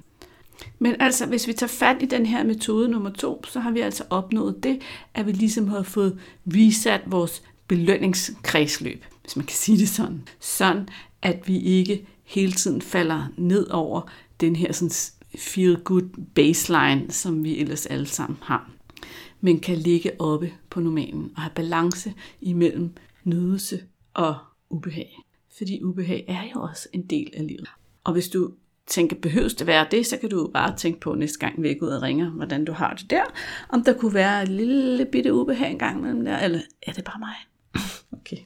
Men 0.78 0.96
altså, 1.00 1.26
hvis 1.26 1.48
vi 1.48 1.52
tager 1.52 1.68
fat 1.68 2.02
i 2.02 2.06
den 2.06 2.26
her 2.26 2.44
metode 2.44 2.88
nummer 2.88 3.10
to, 3.10 3.44
så 3.44 3.60
har 3.60 3.70
vi 3.70 3.80
altså 3.80 4.04
opnået 4.10 4.62
det, 4.62 4.80
at 5.14 5.26
vi 5.26 5.32
ligesom 5.32 5.68
har 5.68 5.82
fået 5.82 6.20
reset 6.46 7.00
vores 7.06 7.42
belønningskredsløb, 7.68 9.04
hvis 9.22 9.36
man 9.36 9.46
kan 9.46 9.56
sige 9.56 9.78
det 9.78 9.88
sådan. 9.88 10.28
Sådan, 10.40 10.88
at 11.22 11.48
vi 11.48 11.58
ikke 11.60 12.06
hele 12.24 12.52
tiden 12.52 12.82
falder 12.82 13.26
ned 13.36 13.66
over 13.70 14.10
den 14.40 14.56
her 14.56 14.72
sådan 14.72 14.90
feel-good 15.34 16.32
baseline, 16.34 17.10
som 17.10 17.44
vi 17.44 17.58
ellers 17.58 17.86
alle 17.86 18.06
sammen 18.06 18.38
har, 18.42 18.70
men 19.44 19.60
kan 19.60 19.76
ligge 19.76 20.20
oppe 20.20 20.52
på 20.70 20.80
normalen 20.80 21.32
og 21.36 21.42
have 21.42 21.52
balance 21.54 22.14
imellem 22.40 22.90
nydelse 23.24 23.82
og 24.14 24.36
ubehag. 24.70 25.18
Fordi 25.58 25.82
ubehag 25.82 26.24
er 26.28 26.42
jo 26.54 26.62
også 26.62 26.88
en 26.92 27.02
del 27.02 27.30
af 27.36 27.46
livet. 27.46 27.68
Og 28.04 28.12
hvis 28.12 28.28
du 28.28 28.52
tænker, 28.86 29.16
behøves 29.16 29.54
det 29.54 29.66
være 29.66 29.86
det, 29.90 30.06
så 30.06 30.16
kan 30.16 30.30
du 30.30 30.50
bare 30.54 30.76
tænke 30.76 31.00
på 31.00 31.14
næste 31.14 31.38
gang, 31.38 31.62
vi 31.62 31.78
ud 31.82 31.88
og 31.88 32.02
ringer, 32.02 32.30
hvordan 32.30 32.64
du 32.64 32.72
har 32.72 32.94
det 32.94 33.10
der. 33.10 33.24
Om 33.68 33.84
der 33.84 33.92
kunne 33.92 34.14
være 34.14 34.42
et 34.42 34.48
lille 34.48 35.04
bitte 35.04 35.34
ubehag 35.34 35.70
en 35.70 35.78
gang 35.78 36.02
mellem 36.02 36.24
der, 36.24 36.38
eller 36.38 36.60
er 36.82 36.92
det 36.92 37.04
bare 37.04 37.18
mig? 37.18 37.34
okay. 38.20 38.36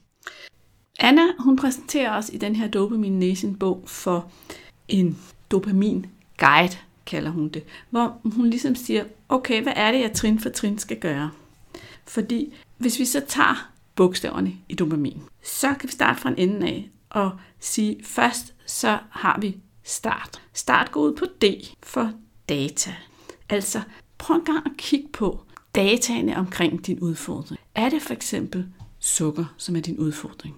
Anna, 0.99 1.23
hun 1.39 1.57
præsenterer 1.57 2.17
os 2.17 2.31
i 2.33 2.37
den 2.37 2.57
her 2.57 2.69
Dopamin 2.69 3.19
Nation 3.19 3.57
bog 3.57 3.85
for 3.87 4.31
en 4.89 5.19
dopamin 5.51 6.07
guide, 6.39 6.77
kalder 7.07 7.31
hun 7.31 7.49
det, 7.49 7.65
hvor 7.91 8.21
hun 8.25 8.51
ligesom 8.51 8.75
siger, 8.75 9.05
okay, 9.29 9.63
hvad 9.63 9.73
er 9.77 9.93
det, 9.93 10.01
jeg 10.01 10.13
trin 10.13 10.41
for 10.41 10.49
trin 10.49 10.79
skal 10.79 10.99
gøre? 10.99 11.31
Fordi 12.05 12.55
hvis 12.79 12.99
vi 12.99 13.05
så 13.05 13.23
tager 13.29 13.71
bogstaverne 13.95 14.53
i 14.69 14.75
dopamin, 14.75 15.23
så 15.43 15.75
kan 15.75 15.89
vi 15.89 15.93
starte 15.93 16.21
fra 16.21 16.31
en 16.31 16.39
ende 16.39 16.67
af 16.67 16.91
og 17.11 17.31
sige, 17.61 18.05
først 18.05 18.55
så 18.67 18.99
har 19.11 19.39
vi 19.41 19.57
start. 19.85 20.43
Start 20.53 20.93
går 20.93 21.01
ud 21.01 21.15
på 21.15 21.25
D 21.25 21.45
for 21.83 22.13
data. 22.49 22.95
Altså, 23.49 23.81
prøv 24.19 24.37
en 24.37 24.45
gang 24.45 24.67
at 24.67 24.77
kigge 24.77 25.09
på 25.13 25.43
dataene 25.75 26.37
omkring 26.37 26.87
din 26.87 27.01
udfordring. 27.01 27.61
Er 27.75 27.89
det 27.89 28.03
for 28.03 28.13
eksempel 28.13 28.67
sukker, 28.99 29.45
som 29.57 29.77
er 29.77 29.81
din 29.81 29.99
udfordring? 29.99 30.55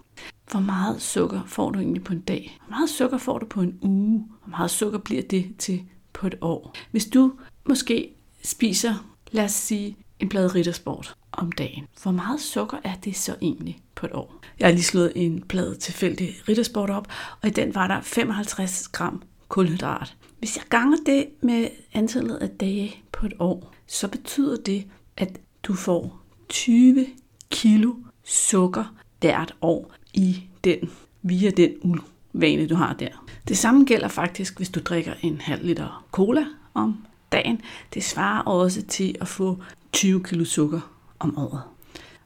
Hvor 0.50 0.60
meget 0.60 1.02
sukker 1.02 1.40
får 1.46 1.70
du 1.70 1.78
egentlig 1.78 2.04
på 2.04 2.12
en 2.12 2.20
dag? 2.20 2.58
Hvor 2.66 2.76
meget 2.76 2.90
sukker 2.90 3.18
får 3.18 3.38
du 3.38 3.46
på 3.46 3.60
en 3.60 3.78
uge? 3.82 4.26
Hvor 4.44 4.50
meget 4.50 4.70
sukker 4.70 4.98
bliver 4.98 5.22
det 5.22 5.54
til 5.58 5.82
på 6.18 6.26
et 6.26 6.34
år? 6.40 6.74
Hvis 6.90 7.06
du 7.06 7.32
måske 7.68 8.10
spiser, 8.44 9.14
lad 9.30 9.44
os 9.44 9.52
sige, 9.52 9.96
en 10.20 10.28
plade 10.28 10.48
riddersport 10.48 11.14
om 11.32 11.52
dagen. 11.52 11.86
Hvor 12.02 12.12
meget 12.12 12.40
sukker 12.40 12.78
er 12.84 12.94
det 13.04 13.16
så 13.16 13.34
egentlig 13.42 13.78
på 13.94 14.06
et 14.06 14.12
år? 14.12 14.34
Jeg 14.58 14.66
har 14.68 14.72
lige 14.72 14.82
slået 14.82 15.12
en 15.14 15.42
plade 15.42 15.74
tilfældig 15.74 16.34
riddersport 16.48 16.90
op, 16.90 17.08
og 17.42 17.48
i 17.48 17.52
den 17.52 17.74
var 17.74 17.86
der 17.86 18.00
55 18.00 18.88
gram 18.88 19.22
kulhydrat. 19.48 20.16
Hvis 20.38 20.56
jeg 20.56 20.64
ganger 20.68 20.96
det 21.06 21.26
med 21.40 21.68
antallet 21.92 22.36
af 22.36 22.48
dage 22.48 23.02
på 23.12 23.26
et 23.26 23.32
år, 23.38 23.74
så 23.86 24.08
betyder 24.08 24.56
det, 24.56 24.86
at 25.16 25.40
du 25.62 25.74
får 25.74 26.22
20 26.48 27.06
kilo 27.50 27.94
sukker 28.24 28.94
hvert 29.20 29.54
år 29.62 29.94
i 30.14 30.42
den, 30.64 30.90
via 31.22 31.50
den 31.50 32.00
vane, 32.32 32.68
du 32.68 32.74
har 32.74 32.92
der. 32.92 33.27
Det 33.48 33.58
samme 33.58 33.84
gælder 33.84 34.08
faktisk, 34.08 34.56
hvis 34.56 34.68
du 34.68 34.80
drikker 34.80 35.12
en 35.22 35.40
halv 35.40 35.66
liter 35.66 36.04
cola 36.12 36.44
om 36.74 37.04
dagen. 37.32 37.60
Det 37.94 38.04
svarer 38.04 38.42
også 38.42 38.82
til 38.82 39.16
at 39.20 39.28
få 39.28 39.58
20 39.92 40.24
kilo 40.24 40.44
sukker 40.44 40.80
om 41.18 41.38
året. 41.38 41.62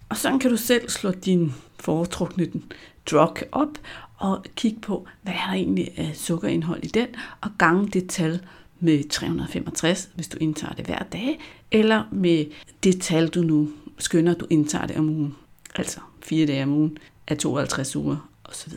Og 0.09 0.17
sådan 0.17 0.39
kan 0.39 0.51
du 0.51 0.57
selv 0.57 0.89
slå 0.89 1.11
din 1.11 1.55
foretrukne 1.81 2.49
drug 3.11 3.37
op 3.53 3.79
og 4.17 4.45
kigge 4.57 4.81
på, 4.81 5.07
hvad 5.23 5.33
er 5.33 5.47
der 5.47 5.53
egentlig 5.53 5.91
af 5.97 6.13
sukkerindhold 6.15 6.85
i 6.85 6.87
den, 6.87 7.09
og 7.41 7.51
gange 7.59 7.89
det 7.89 8.11
tal 8.11 8.41
med 8.81 9.09
365, 9.09 10.09
hvis 10.15 10.29
du 10.29 10.39
indtager 10.41 10.75
det 10.75 10.87
hver 10.87 11.03
dag, 11.03 11.41
eller 11.71 12.03
med 12.11 12.45
det 12.85 13.01
tal, 13.01 13.29
du 13.29 13.41
nu 13.41 13.69
skynder, 13.99 14.35
du 14.35 14.47
indtager 14.51 14.87
det 14.87 14.97
om 14.97 15.09
ugen. 15.09 15.37
Altså 15.75 16.01
fire 16.23 16.47
dage 16.47 16.63
om 16.63 16.73
ugen 16.73 16.99
af 17.29 17.39
52 17.39 17.97
uger 17.97 18.29
osv. 18.45 18.73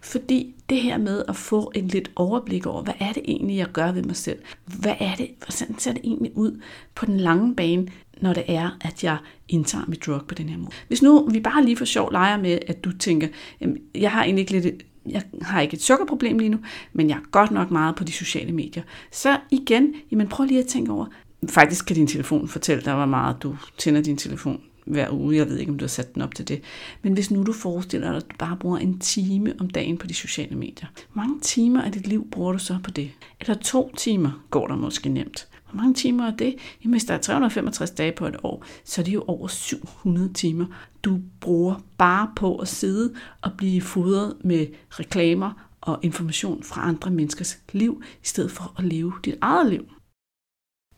Fordi 0.00 0.54
det 0.70 0.80
her 0.80 0.98
med 0.98 1.22
at 1.28 1.36
få 1.36 1.72
en 1.74 1.88
lidt 1.88 2.10
overblik 2.16 2.66
over, 2.66 2.82
hvad 2.82 2.94
er 3.00 3.12
det 3.12 3.22
egentlig, 3.24 3.56
jeg 3.56 3.66
gør 3.72 3.92
ved 3.92 4.02
mig 4.02 4.16
selv? 4.16 4.38
Hvad 4.64 4.94
er 5.00 5.14
det, 5.14 5.30
hvordan 5.38 5.78
ser 5.78 5.92
det 5.92 6.00
egentlig 6.04 6.32
ud 6.36 6.60
på 6.94 7.06
den 7.06 7.16
lange 7.16 7.56
bane, 7.56 7.88
når 8.20 8.32
det 8.32 8.44
er, 8.48 8.70
at 8.80 9.04
jeg 9.04 9.16
indtager 9.48 9.84
mit 9.88 10.06
drug 10.06 10.22
på 10.28 10.34
den 10.34 10.48
her 10.48 10.58
måde? 10.58 10.70
Hvis 10.88 11.02
nu 11.02 11.28
vi 11.28 11.40
bare 11.40 11.64
lige 11.64 11.76
for 11.76 11.84
sjov 11.84 12.12
leger 12.12 12.36
med, 12.36 12.58
at 12.66 12.84
du 12.84 12.92
tænker, 12.92 13.28
jamen, 13.60 13.78
jeg 13.94 14.10
har 14.10 14.24
egentlig 14.24 14.40
ikke 14.40 14.52
lidt 14.52 14.82
jeg 15.06 15.22
har 15.42 15.60
ikke 15.60 15.74
et 15.74 15.82
sukkerproblem 15.82 16.38
lige 16.38 16.48
nu, 16.48 16.58
men 16.92 17.08
jeg 17.08 17.16
er 17.16 17.30
godt 17.30 17.50
nok 17.50 17.70
meget 17.70 17.96
på 17.96 18.04
de 18.04 18.12
sociale 18.12 18.52
medier. 18.52 18.82
Så 19.12 19.38
igen, 19.50 19.94
jamen 20.10 20.28
prøv 20.28 20.46
lige 20.46 20.60
at 20.60 20.66
tænke 20.66 20.92
over, 20.92 21.06
faktisk 21.48 21.86
kan 21.86 21.96
din 21.96 22.06
telefon 22.06 22.48
fortælle 22.48 22.84
dig, 22.84 22.94
hvor 22.94 23.06
meget 23.06 23.36
du 23.42 23.56
tænder 23.78 24.02
din 24.02 24.16
telefon 24.16 24.60
hver 24.86 25.10
uge. 25.10 25.36
Jeg 25.36 25.48
ved 25.48 25.58
ikke, 25.58 25.72
om 25.72 25.78
du 25.78 25.82
har 25.82 25.88
sat 25.88 26.14
den 26.14 26.22
op 26.22 26.34
til 26.34 26.48
det. 26.48 26.62
Men 27.02 27.12
hvis 27.12 27.30
nu 27.30 27.42
du 27.42 27.52
forestiller 27.52 28.08
dig, 28.08 28.16
at 28.16 28.30
du 28.30 28.36
bare 28.38 28.56
bruger 28.56 28.78
en 28.78 28.98
time 28.98 29.54
om 29.60 29.70
dagen 29.70 29.98
på 29.98 30.06
de 30.06 30.14
sociale 30.14 30.56
medier. 30.56 30.88
Hvor 31.12 31.22
mange 31.22 31.40
timer 31.40 31.82
af 31.82 31.92
dit 31.92 32.06
liv 32.06 32.30
bruger 32.30 32.52
du 32.52 32.58
så 32.58 32.78
på 32.84 32.90
det? 32.90 33.10
Eller 33.40 33.54
to 33.54 33.92
timer 33.96 34.44
går 34.50 34.66
der 34.66 34.76
måske 34.76 35.08
nemt. 35.08 35.48
Hvor 35.70 35.76
mange 35.76 35.94
timer 35.94 36.26
er 36.26 36.36
det? 36.36 36.56
Jamen, 36.84 36.94
hvis 36.94 37.04
der 37.04 37.14
er 37.14 37.18
365 37.18 37.90
dage 37.90 38.12
på 38.12 38.26
et 38.26 38.36
år, 38.42 38.64
så 38.84 39.00
er 39.00 39.04
det 39.04 39.14
jo 39.14 39.24
over 39.26 39.48
700 39.48 40.32
timer, 40.32 40.66
du 41.02 41.20
bruger 41.40 41.74
bare 41.98 42.30
på 42.36 42.56
at 42.56 42.68
sidde 42.68 43.14
og 43.42 43.50
blive 43.56 43.82
fodret 43.82 44.36
med 44.44 44.66
reklamer 44.90 45.66
og 45.80 45.98
information 46.02 46.62
fra 46.62 46.88
andre 46.88 47.10
menneskers 47.10 47.58
liv, 47.72 48.02
i 48.22 48.26
stedet 48.26 48.50
for 48.50 48.74
at 48.78 48.84
leve 48.84 49.12
dit 49.24 49.34
eget 49.40 49.70
liv. 49.70 49.84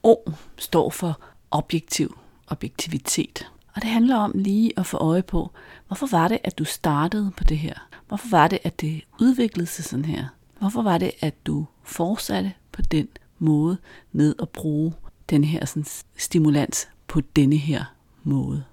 O 0.03 0.16
står 0.57 0.90
for 0.90 1.21
objektiv 1.51 2.18
objektivitet. 2.53 3.51
Og 3.74 3.82
det 3.82 3.90
handler 3.90 4.16
om 4.16 4.32
lige 4.35 4.72
at 4.76 4.87
få 4.87 4.96
øje 4.96 5.22
på, 5.22 5.50
hvorfor 5.87 6.06
var 6.06 6.28
det, 6.28 6.38
at 6.44 6.58
du 6.58 6.64
startede 6.64 7.32
på 7.37 7.44
det 7.44 7.58
her? 7.58 7.74
Hvorfor 8.08 8.28
var 8.28 8.48
det, 8.48 8.58
at 8.64 8.80
det 8.80 9.02
udviklede 9.20 9.66
sig 9.66 9.85
sådan 9.85 10.04
her? 10.04 10.26
Hvorfor 10.58 10.82
var 10.82 10.98
det, 10.98 11.11
at 11.20 11.46
du 11.46 11.66
fortsatte 11.82 12.52
på 12.72 12.82
den 12.82 13.08
måde 13.38 13.76
med 14.12 14.35
at 14.42 14.48
bruge 14.48 14.92
den 15.30 15.44
her 15.44 15.64
sådan, 15.64 15.87
stimulans 16.16 16.88
på 17.06 17.20
denne 17.20 17.56
her 17.56 17.85
måde? 18.22 18.64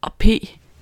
Og 0.00 0.12
P 0.12 0.24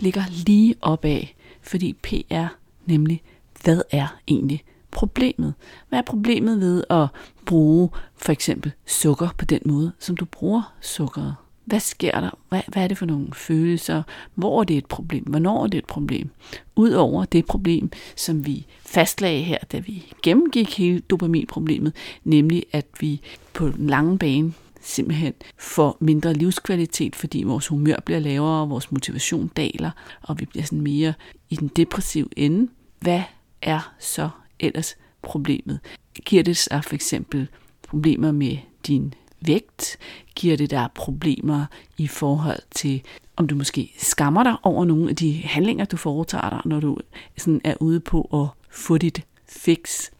ligger 0.01 0.23
lige 0.47 0.75
opad, 0.81 1.23
fordi 1.63 1.93
P 1.93 2.13
er 2.31 2.49
nemlig, 2.87 3.23
hvad 3.63 3.83
er 3.91 4.19
egentlig 4.29 4.65
problemet? 4.91 5.55
Hvad 5.89 5.99
er 5.99 6.03
problemet 6.03 6.61
ved 6.61 6.85
at 6.91 7.09
bruge 7.47 7.91
for 8.17 8.33
eksempel 8.33 8.73
sukker 8.87 9.29
på 9.39 9.45
den 9.45 9.61
måde, 9.65 9.93
som 9.99 10.17
du 10.17 10.25
bruger 10.25 10.75
sukkeret? 10.81 11.35
Hvad 11.65 11.81
sker 11.81 12.21
der? 12.21 12.39
Hvad, 12.49 12.61
hvad 12.69 12.83
er 12.85 12.89
det 12.89 12.99
for 12.99 13.07
nogle 13.07 13.29
følelser? 13.33 14.03
Hvor 14.35 14.61
er 14.61 14.65
det 14.65 14.77
et 14.77 14.87
problem? 14.87 15.25
Hvornår 15.25 15.63
er 15.63 15.67
det 15.67 15.79
et 15.79 15.87
problem? 15.87 16.31
Udover 16.77 17.25
det 17.25 17.47
problem, 17.47 17.91
som 18.17 18.47
vi 18.47 18.67
fastlagde 18.87 19.43
her, 19.43 19.59
da 19.73 19.79
vi 19.79 20.13
gennemgik 20.23 20.79
hele 20.79 21.01
dopaminproblemet, 21.01 21.93
nemlig 22.25 22.65
at 22.73 22.87
vi 23.01 23.21
på 23.53 23.69
den 23.69 23.87
lange 23.87 24.19
bane 24.19 24.53
simpelthen 24.81 25.33
får 25.59 25.97
mindre 26.01 26.35
livskvalitet, 26.35 27.17
fordi 27.17 27.43
vores 27.43 27.67
humør 27.67 27.97
bliver 28.05 28.21
lavere, 28.21 28.69
vores 28.69 28.93
motivation 28.93 29.51
daler, 29.57 29.91
og 30.23 30.41
vi 30.41 30.45
bliver 30.45 30.65
sådan 30.65 30.81
mere 30.81 31.15
i 31.51 31.57
den 31.57 31.69
depressive 31.69 32.29
ende. 32.37 32.69
Hvad 33.01 33.23
er 33.63 33.95
så 33.99 34.29
ellers 34.61 34.97
problemet? 35.23 35.81
Giver 36.25 36.43
det 36.43 36.57
sig 36.57 36.85
for 36.85 36.95
eksempel 36.95 37.49
problemer 37.89 38.33
med 38.33 38.57
din 38.87 39.15
vægt? 39.47 39.99
Giver 40.37 40.57
det 40.57 40.71
dig 40.71 40.89
problemer 40.95 41.67
i 41.99 42.07
forhold 42.07 42.61
til, 42.71 43.03
om 43.37 43.47
du 43.47 43.55
måske 43.55 43.93
skammer 43.99 44.43
dig 44.43 44.57
over 44.63 44.85
nogle 44.85 45.11
af 45.11 45.17
de 45.17 45.43
handlinger, 45.45 45.85
du 45.85 45.97
foretager 45.97 46.51
dig, 46.51 46.61
når 46.65 46.81
du 46.81 46.99
sådan 47.39 47.61
er 47.65 47.75
ude 47.81 48.01
på 48.01 48.29
at 48.33 48.49
få 48.71 48.99
dit 48.99 49.23
fix? 49.49 50.11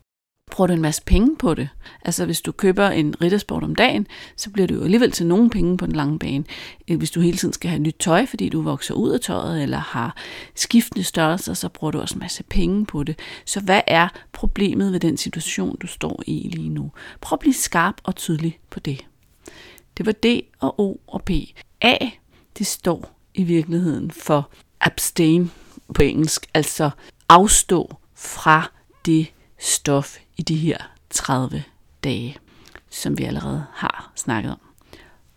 Bruger 0.51 0.67
du 0.67 0.73
en 0.73 0.83
masse 0.83 1.03
penge 1.07 1.37
på 1.37 1.55
det? 1.55 1.69
Altså 2.05 2.25
hvis 2.25 2.41
du 2.41 2.53
køber 2.53 2.89
en 2.89 3.15
riddersport 3.23 3.63
om 3.63 3.75
dagen, 3.75 4.07
så 4.37 4.51
bliver 4.51 4.67
det 4.67 4.75
jo 4.75 4.85
alligevel 4.85 5.11
til 5.11 5.27
nogle 5.27 5.51
penge 5.51 5.77
på 5.77 5.87
den 5.87 5.97
lange 5.97 6.19
bane. 6.19 6.45
Øh, 6.89 6.99
hvis 6.99 7.11
du 7.11 7.21
hele 7.21 7.37
tiden 7.37 7.53
skal 7.53 7.71
have 7.71 7.83
nyt 7.83 7.97
tøj, 7.99 8.27
fordi 8.27 8.49
du 8.49 8.63
vokser 8.63 8.95
ud 8.95 9.11
af 9.11 9.21
tøjet, 9.21 9.63
eller 9.63 9.79
har 9.79 10.17
skiftende 10.55 11.05
størrelser, 11.05 11.55
så 11.55 11.69
bruger 11.69 11.91
du 11.91 12.01
også 12.01 12.15
en 12.15 12.21
masse 12.21 12.43
penge 12.43 12.87
på 12.87 13.05
det. 13.05 13.19
Så 13.47 13.61
hvad 13.61 13.81
er 13.87 14.09
problemet 14.33 14.93
ved 14.93 15.01
den 15.01 15.17
situation, 15.17 15.77
du 15.77 15.87
står 15.87 16.23
i 16.27 16.51
lige 16.53 16.69
nu? 16.69 16.91
Prøv 17.21 17.37
at 17.37 17.41
blive 17.41 17.55
skarp 17.55 17.95
og 18.05 18.17
tydelig 18.17 18.59
på 18.71 18.81
det. 18.81 19.05
Det 19.97 20.07
var 20.07 20.13
D 20.13 20.27
og 20.61 20.81
O 20.81 21.01
og 21.07 21.23
P. 21.23 21.31
A, 21.81 21.97
det 22.59 22.67
står 22.67 23.19
i 23.35 23.43
virkeligheden 23.43 24.11
for 24.11 24.51
abstain 24.81 25.51
på 25.95 26.03
engelsk, 26.03 26.47
altså 26.55 26.91
afstå 27.29 27.97
fra 28.15 28.71
det 29.07 29.33
stof 29.59 30.17
i 30.37 30.43
de 30.43 30.57
her 30.57 30.79
30 31.11 31.65
dage, 32.05 32.37
som 32.91 33.19
vi 33.19 33.25
allerede 33.25 33.65
har 33.73 34.13
snakket 34.15 34.53
om. 34.53 34.61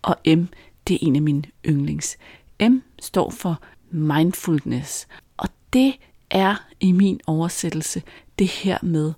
Og 0.02 0.16
M, 0.26 0.44
det 0.88 0.94
er 0.94 0.98
en 1.02 1.16
af 1.16 1.22
mine 1.22 1.42
yndlings. 1.66 2.16
M 2.60 2.76
står 3.00 3.30
for 3.30 3.60
mindfulness, 3.90 5.08
og 5.36 5.48
det 5.72 5.94
er 6.30 6.56
i 6.80 6.92
min 6.92 7.20
oversættelse 7.26 8.02
det 8.38 8.48
her 8.48 8.78
med, 8.82 9.12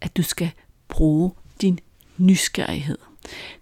at 0.00 0.16
du 0.16 0.22
skal 0.22 0.50
bruge 0.88 1.32
din 1.60 1.78
nysgerrighed. 2.16 2.98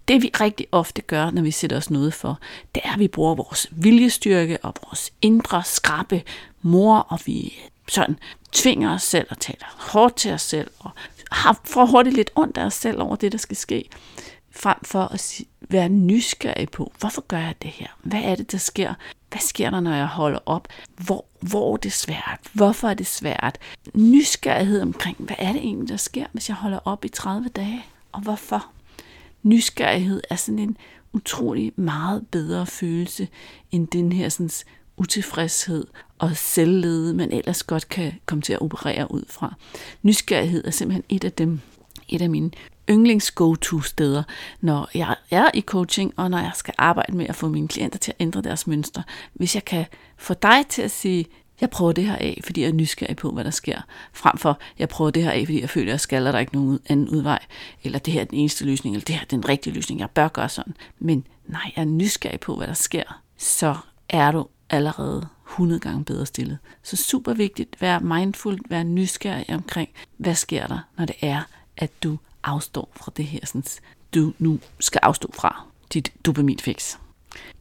Det 0.09 0.23
vi 0.23 0.31
rigtig 0.41 0.67
ofte 0.73 1.03
gør, 1.03 1.31
når 1.31 1.43
vi 1.43 1.51
sætter 1.51 1.77
os 1.77 1.91
noget 1.91 2.15
for, 2.15 2.39
det 2.75 2.83
er, 2.85 2.93
at 2.93 2.99
vi 2.99 3.09
bruger 3.09 3.35
vores 3.35 3.67
viljestyrke 3.71 4.59
og 4.63 4.75
vores 4.87 5.13
indre 5.23 5.63
skrappe 5.65 6.23
mor, 6.63 6.99
og 6.99 7.19
vi 7.27 7.59
sådan 7.89 8.19
tvinger 8.53 8.95
os 8.95 9.03
selv 9.03 9.27
og 9.31 9.39
taler 9.39 9.93
hårdt 9.93 10.17
til 10.17 10.33
os 10.33 10.43
selv, 10.43 10.71
og 10.79 10.91
har, 11.31 11.61
får 11.65 11.87
hurtigt 11.87 12.17
lidt 12.17 12.31
ondt 12.35 12.59
af 12.59 12.65
os 12.65 12.75
selv 12.75 13.03
over 13.03 13.17
det, 13.17 13.33
der 13.33 13.39
skal 13.39 13.57
ske. 13.57 13.89
frem 14.51 14.77
for 14.85 15.03
at 15.03 15.41
være 15.61 15.89
nysgerrig 15.89 16.71
på, 16.71 16.93
hvorfor 16.99 17.21
gør 17.29 17.39
jeg 17.39 17.55
det 17.63 17.71
her? 17.71 17.87
Hvad 18.03 18.21
er 18.23 18.35
det, 18.35 18.53
der 18.53 18.59
sker? 18.59 18.95
Hvad 19.31 19.41
sker 19.41 19.71
der, 19.71 19.81
når 19.81 19.95
jeg 19.95 20.07
holder 20.07 20.39
op? 20.47 20.69
Hvor, 20.97 21.25
hvor 21.41 21.73
er 21.73 21.77
det 21.77 21.93
svært? 21.93 22.41
Hvorfor 22.53 22.89
er 22.89 22.95
det 22.95 23.07
svært? 23.07 23.59
Nysgerrighed 23.95 24.83
omkring, 24.83 25.17
hvad 25.19 25.37
er 25.39 25.53
det 25.53 25.61
egentlig, 25.61 25.89
der 25.89 25.97
sker, 25.97 26.27
hvis 26.33 26.49
jeg 26.49 26.57
holder 26.57 26.79
op 26.85 27.05
i 27.05 27.09
30 27.09 27.49
dage? 27.49 27.85
Og 28.13 28.21
hvorfor? 28.21 28.67
Nysgerrighed 29.47 30.21
er 30.31 30.37
sådan 30.37 30.59
en 30.59 30.77
utrolig 31.13 31.73
meget 31.77 32.27
bedre 32.31 32.67
følelse 32.67 33.29
end 33.71 33.89
den 33.89 34.13
her 34.13 34.29
sådan, 34.29 34.51
utilfredshed 34.97 35.85
og 36.19 36.37
selvlede, 36.37 37.15
man 37.15 37.33
ellers 37.33 37.63
godt 37.63 37.89
kan 37.89 38.13
komme 38.27 38.43
til 38.43 38.53
at 38.53 38.61
operere 38.61 39.13
ud 39.13 39.25
fra. 39.29 39.55
Nysgerrighed 40.03 40.65
er 40.65 40.71
simpelthen 40.71 41.05
et 41.09 41.25
af 41.25 41.33
dem, 41.33 41.61
et 42.09 42.23
af 42.23 42.31
mine 42.31 42.51
yndlings 42.91 43.31
go-to 43.31 43.81
steder, 43.81 44.23
når 44.61 44.91
jeg 44.95 45.17
er 45.31 45.51
i 45.55 45.61
coaching, 45.61 46.13
og 46.17 46.31
når 46.31 46.39
jeg 46.39 46.53
skal 46.55 46.75
arbejde 46.79 47.17
med 47.17 47.27
at 47.29 47.37
få 47.37 47.49
mine 47.49 47.69
klienter 47.69 47.99
til 47.99 48.11
at 48.11 48.17
ændre 48.21 48.43
deres 48.43 48.67
mønster. 48.67 49.03
Hvis 49.35 49.55
jeg 49.55 49.65
kan 49.65 49.87
få 50.17 50.35
dig 50.35 50.65
til 50.69 50.83
at 50.83 50.91
sige, 50.91 51.27
jeg 51.61 51.71
prøver 51.71 51.93
det 51.93 52.07
her 52.07 52.17
af, 52.17 52.41
fordi 52.45 52.61
jeg 52.61 52.69
er 52.69 52.73
nysgerrig 52.73 53.17
på, 53.17 53.31
hvad 53.31 53.45
der 53.45 53.51
sker, 53.51 53.81
frem 54.13 54.39
for, 54.39 54.59
jeg 54.79 54.89
prøver 54.89 55.11
det 55.11 55.23
her 55.23 55.31
af, 55.31 55.45
fordi 55.45 55.61
jeg 55.61 55.71
føler, 55.71 55.87
at 55.87 55.93
jeg 55.93 56.01
skal, 56.01 56.25
der 56.25 56.33
er 56.33 56.39
ikke 56.39 56.55
nogen 56.55 56.79
anden 56.89 57.09
udvej, 57.09 57.39
eller 57.85 57.99
det 57.99 58.13
her 58.13 58.21
er 58.21 58.25
den 58.25 58.39
eneste 58.39 58.65
løsning, 58.65 58.97
eller 58.97 59.05
det 59.05 59.15
her 59.15 59.23
er 59.23 59.27
den 59.27 59.49
rigtige 59.49 59.75
løsning, 59.75 60.01
jeg 60.01 60.11
bør 60.11 60.29
gøre 60.29 60.49
sådan. 60.49 60.75
Men 60.99 61.27
nej, 61.47 61.73
jeg 61.77 61.83
er 61.83 61.87
nysgerrig 61.87 62.41
på, 62.41 62.57
hvad 62.57 62.67
der 62.67 62.75
sker, 62.75 63.23
så 63.37 63.77
er 64.09 64.31
du 64.31 64.47
allerede 64.71 65.29
100 65.49 65.81
gange 65.81 66.05
bedre 66.05 66.27
stillet. 66.27 66.59
Så 66.83 66.97
super 66.97 67.35
vigtigt, 67.35 67.77
vær 67.81 67.99
mindful, 67.99 68.59
vær 68.69 68.83
nysgerrig 68.83 69.55
omkring, 69.55 69.89
hvad 70.17 70.35
sker 70.35 70.67
der, 70.67 70.79
når 70.99 71.05
det 71.05 71.17
er, 71.21 71.43
at 71.77 72.03
du 72.03 72.19
afstår 72.43 72.93
fra 72.97 73.13
det 73.17 73.25
her, 73.25 73.41
sådan, 73.45 73.63
du 74.15 74.33
nu 74.39 74.59
skal 74.81 75.01
afstå 75.03 75.31
fra 75.35 75.65
dit 75.95 76.13
dopaminfix. 76.27 76.97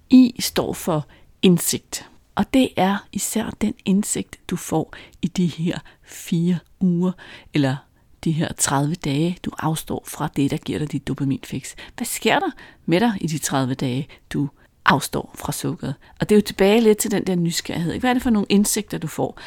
I 0.09 0.35
står 0.39 0.73
for 0.73 1.07
indsigt. 1.41 2.09
Og 2.35 2.53
det 2.53 2.69
er 2.75 3.07
især 3.11 3.49
den 3.49 3.73
indsigt, 3.85 4.39
du 4.49 4.55
får 4.55 4.93
i 5.21 5.27
de 5.27 5.47
her 5.47 5.79
fire 6.03 6.59
uger, 6.79 7.11
eller 7.53 7.75
de 8.23 8.31
her 8.31 8.53
30 8.53 8.95
dage, 8.95 9.37
du 9.43 9.51
afstår 9.59 10.03
fra 10.07 10.29
det, 10.35 10.51
der 10.51 10.57
giver 10.57 10.79
dig 10.79 10.91
dit 10.91 11.07
dopaminfix. 11.07 11.75
Hvad 11.97 12.05
sker 12.05 12.39
der 12.39 12.51
med 12.85 12.99
dig 12.99 13.13
i 13.21 13.27
de 13.27 13.37
30 13.37 13.73
dage, 13.73 14.07
du 14.29 14.49
afstår 14.85 15.31
fra 15.35 15.51
sukkeret? 15.51 15.95
Og 16.19 16.29
det 16.29 16.35
er 16.35 16.39
jo 16.39 16.41
tilbage 16.41 16.81
lidt 16.81 16.97
til 16.97 17.11
den 17.11 17.27
der 17.27 17.35
nysgerrighed. 17.35 17.99
Hvad 17.99 18.09
er 18.09 18.13
det 18.13 18.23
for 18.23 18.29
nogle 18.29 18.47
indsigter, 18.49 18.97
du 18.97 19.07
får? 19.07 19.39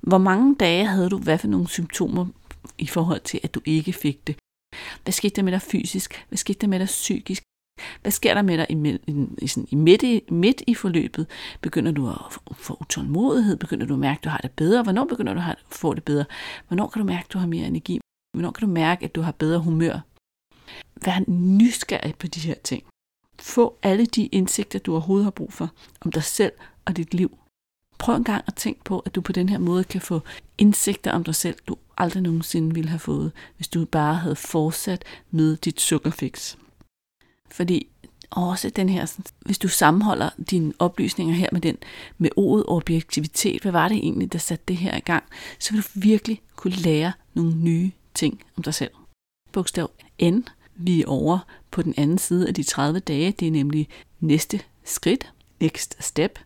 Hvor 0.00 0.18
mange 0.18 0.54
dage 0.54 0.86
havde 0.86 1.10
du 1.10 1.18
hvad 1.18 1.38
for 1.38 1.48
nogle 1.48 1.68
symptomer 1.68 2.26
i 2.78 2.86
forhold 2.86 3.20
til, 3.20 3.40
at 3.42 3.54
du 3.54 3.60
ikke 3.64 3.92
fik 3.92 4.26
det? 4.26 4.36
Hvad 5.02 5.12
skete 5.12 5.36
der 5.36 5.42
med 5.42 5.52
dig 5.52 5.62
fysisk? 5.62 6.24
Hvad 6.28 6.36
skete 6.36 6.58
der 6.58 6.66
med 6.66 6.78
dig 6.78 6.86
psykisk? 6.86 7.42
Hvad 8.02 8.12
sker 8.12 8.34
der 8.34 8.42
med 8.42 8.58
dig 8.58 8.66
i, 8.70 8.98
i, 9.38 9.46
sådan, 9.46 9.68
i, 9.70 9.74
midt, 9.74 10.02
i 10.02 10.22
midt 10.28 10.62
i 10.66 10.74
forløbet? 10.74 11.26
Begynder 11.60 11.92
du 11.92 12.08
at 12.08 12.16
få 12.52 12.76
utålmodighed? 12.80 13.56
Begynder 13.56 13.86
du 13.86 13.94
at 13.94 14.00
mærke, 14.00 14.18
at 14.18 14.24
du 14.24 14.28
har 14.28 14.38
det 14.38 14.50
bedre? 14.50 14.82
Hvornår 14.82 15.04
begynder 15.04 15.34
du 15.34 15.40
at 15.40 15.58
få 15.70 15.94
det 15.94 16.04
bedre? 16.04 16.24
Hvornår 16.68 16.86
kan 16.86 17.00
du 17.00 17.06
mærke, 17.06 17.24
at 17.24 17.32
du 17.32 17.38
har 17.38 17.46
mere 17.46 17.66
energi? 17.66 18.00
Hvornår 18.32 18.50
kan 18.50 18.68
du 18.68 18.72
mærke, 18.72 19.04
at 19.04 19.14
du 19.14 19.20
har 19.20 19.32
bedre 19.32 19.58
humør? 19.58 20.00
Vær 21.04 21.30
nysgerrig 21.30 22.14
på 22.18 22.26
de 22.26 22.40
her 22.40 22.54
ting. 22.64 22.84
Få 23.40 23.78
alle 23.82 24.06
de 24.06 24.26
indsigter, 24.26 24.78
du 24.78 24.92
overhovedet 24.92 25.24
har 25.24 25.30
brug 25.30 25.52
for 25.52 25.70
om 26.00 26.12
dig 26.12 26.24
selv 26.24 26.52
og 26.84 26.96
dit 26.96 27.14
liv. 27.14 27.38
Prøv 27.98 28.16
en 28.16 28.24
gang 28.24 28.44
at 28.46 28.54
tænke 28.54 28.84
på, 28.84 28.98
at 28.98 29.14
du 29.14 29.20
på 29.20 29.32
den 29.32 29.48
her 29.48 29.58
måde 29.58 29.84
kan 29.84 30.00
få 30.00 30.20
indsigter 30.58 31.12
om 31.12 31.24
dig 31.24 31.34
selv, 31.34 31.56
du 31.66 31.76
aldrig 31.96 32.22
nogensinde 32.22 32.74
ville 32.74 32.90
have 32.90 32.98
fået, 32.98 33.32
hvis 33.56 33.68
du 33.68 33.84
bare 33.84 34.14
havde 34.14 34.36
fortsat 34.36 35.04
med 35.30 35.56
dit 35.56 35.80
sukkerfix. 35.80 36.56
Fordi 37.50 37.88
også 38.30 38.70
den 38.70 38.88
her, 38.88 39.12
hvis 39.40 39.58
du 39.58 39.68
sammenholder 39.68 40.30
dine 40.50 40.72
oplysninger 40.78 41.34
her 41.34 41.48
med 41.52 41.60
den, 41.60 41.76
med 42.18 42.30
ordet 42.36 42.64
objektivitet, 42.68 43.62
hvad 43.62 43.72
var 43.72 43.88
det 43.88 43.96
egentlig, 43.96 44.32
der 44.32 44.38
satte 44.38 44.64
det 44.68 44.76
her 44.76 44.96
i 44.96 45.00
gang, 45.00 45.24
så 45.58 45.72
vil 45.72 45.82
du 45.82 45.88
virkelig 45.94 46.42
kunne 46.56 46.76
lære 46.76 47.12
nogle 47.34 47.54
nye 47.54 47.90
ting 48.14 48.42
om 48.56 48.62
dig 48.62 48.74
selv. 48.74 48.90
Bogstav 49.52 49.90
N, 50.22 50.40
vi 50.74 51.02
er 51.02 51.06
over 51.06 51.38
på 51.70 51.82
den 51.82 51.94
anden 51.96 52.18
side 52.18 52.48
af 52.48 52.54
de 52.54 52.62
30 52.62 53.00
dage, 53.00 53.32
det 53.32 53.48
er 53.48 53.52
nemlig 53.52 53.88
næste 54.20 54.60
skridt, 54.84 55.32
next 55.60 56.04
step. 56.04 56.38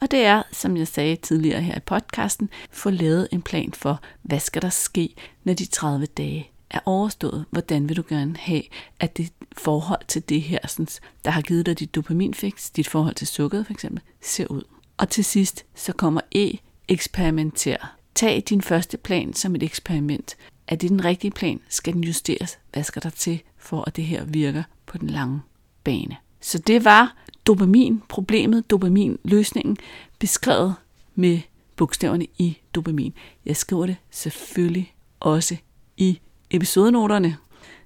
Og 0.00 0.10
det 0.10 0.24
er, 0.24 0.42
som 0.52 0.76
jeg 0.76 0.88
sagde 0.88 1.16
tidligere 1.16 1.62
her 1.62 1.76
i 1.76 1.80
podcasten, 1.80 2.50
få 2.70 2.90
lavet 2.90 3.28
en 3.32 3.42
plan 3.42 3.72
for, 3.72 4.00
hvad 4.22 4.40
skal 4.40 4.62
der 4.62 4.68
ske, 4.68 5.14
når 5.44 5.54
de 5.54 5.66
30 5.66 6.06
dage 6.06 6.50
er 6.74 6.80
overstået, 6.84 7.44
hvordan 7.50 7.88
vil 7.88 7.96
du 7.96 8.04
gerne 8.08 8.36
have, 8.36 8.62
at 9.00 9.16
det 9.16 9.32
forhold 9.58 10.06
til 10.08 10.28
det 10.28 10.42
her, 10.42 10.58
sådan, 10.66 10.88
der 11.24 11.30
har 11.30 11.42
givet 11.42 11.66
dig 11.66 11.78
dit 11.78 11.94
dopaminfix, 11.94 12.70
dit 12.70 12.88
forhold 12.88 13.14
til 13.14 13.26
sukkeret 13.26 13.66
for 13.66 13.72
eksempel, 13.72 14.02
ser 14.22 14.46
ud. 14.46 14.62
Og 14.96 15.08
til 15.08 15.24
sidst, 15.24 15.64
så 15.74 15.92
kommer 15.92 16.20
E, 16.34 16.50
eksperimenter. 16.88 17.76
Tag 18.14 18.42
din 18.48 18.62
første 18.62 18.96
plan 18.96 19.34
som 19.34 19.54
et 19.54 19.62
eksperiment. 19.62 20.36
Er 20.68 20.76
det 20.76 20.90
den 20.90 21.04
rigtige 21.04 21.30
plan? 21.30 21.60
Skal 21.68 21.92
den 21.94 22.04
justeres? 22.04 22.58
Hvad 22.72 22.84
skal 22.84 23.02
der 23.02 23.10
til, 23.10 23.42
for 23.56 23.84
at 23.86 23.96
det 23.96 24.04
her 24.04 24.24
virker 24.24 24.62
på 24.86 24.98
den 24.98 25.10
lange 25.10 25.40
bane? 25.84 26.16
Så 26.40 26.58
det 26.58 26.84
var 26.84 27.16
dopamin-problemet, 27.46 28.70
dopamin-løsningen, 28.70 29.76
beskrevet 30.18 30.74
med 31.14 31.40
bogstaverne 31.76 32.26
i 32.38 32.58
dopamin. 32.74 33.14
Jeg 33.46 33.56
skriver 33.56 33.86
det 33.86 33.96
selvfølgelig 34.10 34.94
også 35.20 35.56
i 35.96 36.20
episodenoterne, 36.50 37.36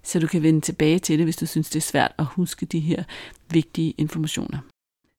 så 0.02 0.18
du 0.18 0.26
kan 0.26 0.42
vende 0.42 0.60
tilbage 0.60 0.98
til 0.98 1.18
det, 1.18 1.26
hvis 1.26 1.36
du 1.36 1.46
synes, 1.46 1.70
det 1.70 1.76
er 1.76 1.82
svært 1.82 2.12
at 2.18 2.24
huske 2.24 2.66
de 2.66 2.80
her 2.80 3.04
vigtige 3.50 3.94
informationer. 3.98 4.58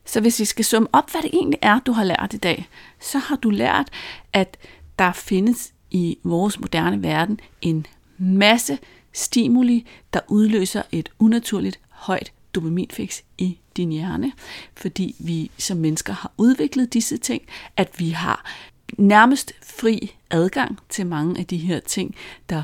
Så 0.06 0.22
hvis 0.22 0.40
vi 0.40 0.46
skal 0.46 0.66
summe 0.66 0.88
op, 0.94 1.12
hvad 1.12 1.22
det 1.22 1.30
egentlig 1.34 1.60
er, 1.62 1.80
du 1.80 1.92
har 1.92 2.04
lært 2.04 2.34
i 2.34 2.38
dag, 2.38 2.70
så 3.00 3.18
har 3.18 3.36
du 3.36 3.50
lært, 3.50 3.90
at 4.34 4.58
der 5.00 5.12
findes 5.12 5.74
i 5.92 6.18
vores 6.24 6.60
moderne 6.60 7.04
verden 7.04 7.40
en 7.62 7.86
masse 8.18 8.80
stimuli, 9.14 9.86
der 10.14 10.20
udløser 10.28 10.82
et 10.92 11.10
unaturligt 11.20 11.80
højt 11.90 12.32
dopaminfix 12.56 13.22
i 13.38 13.58
din 13.78 13.92
hjerne, 13.92 14.32
fordi 14.76 15.16
vi 15.20 15.52
som 15.58 15.78
mennesker 15.78 16.14
har 16.14 16.32
udviklet 16.38 16.94
disse 16.94 17.18
ting, 17.18 17.42
at 17.78 18.00
vi 18.00 18.10
har 18.10 18.46
nærmest 18.98 19.54
fri 19.64 20.16
adgang 20.30 20.80
til 20.90 21.06
mange 21.06 21.40
af 21.40 21.46
de 21.46 21.58
her 21.58 21.80
ting, 21.80 22.16
der 22.50 22.64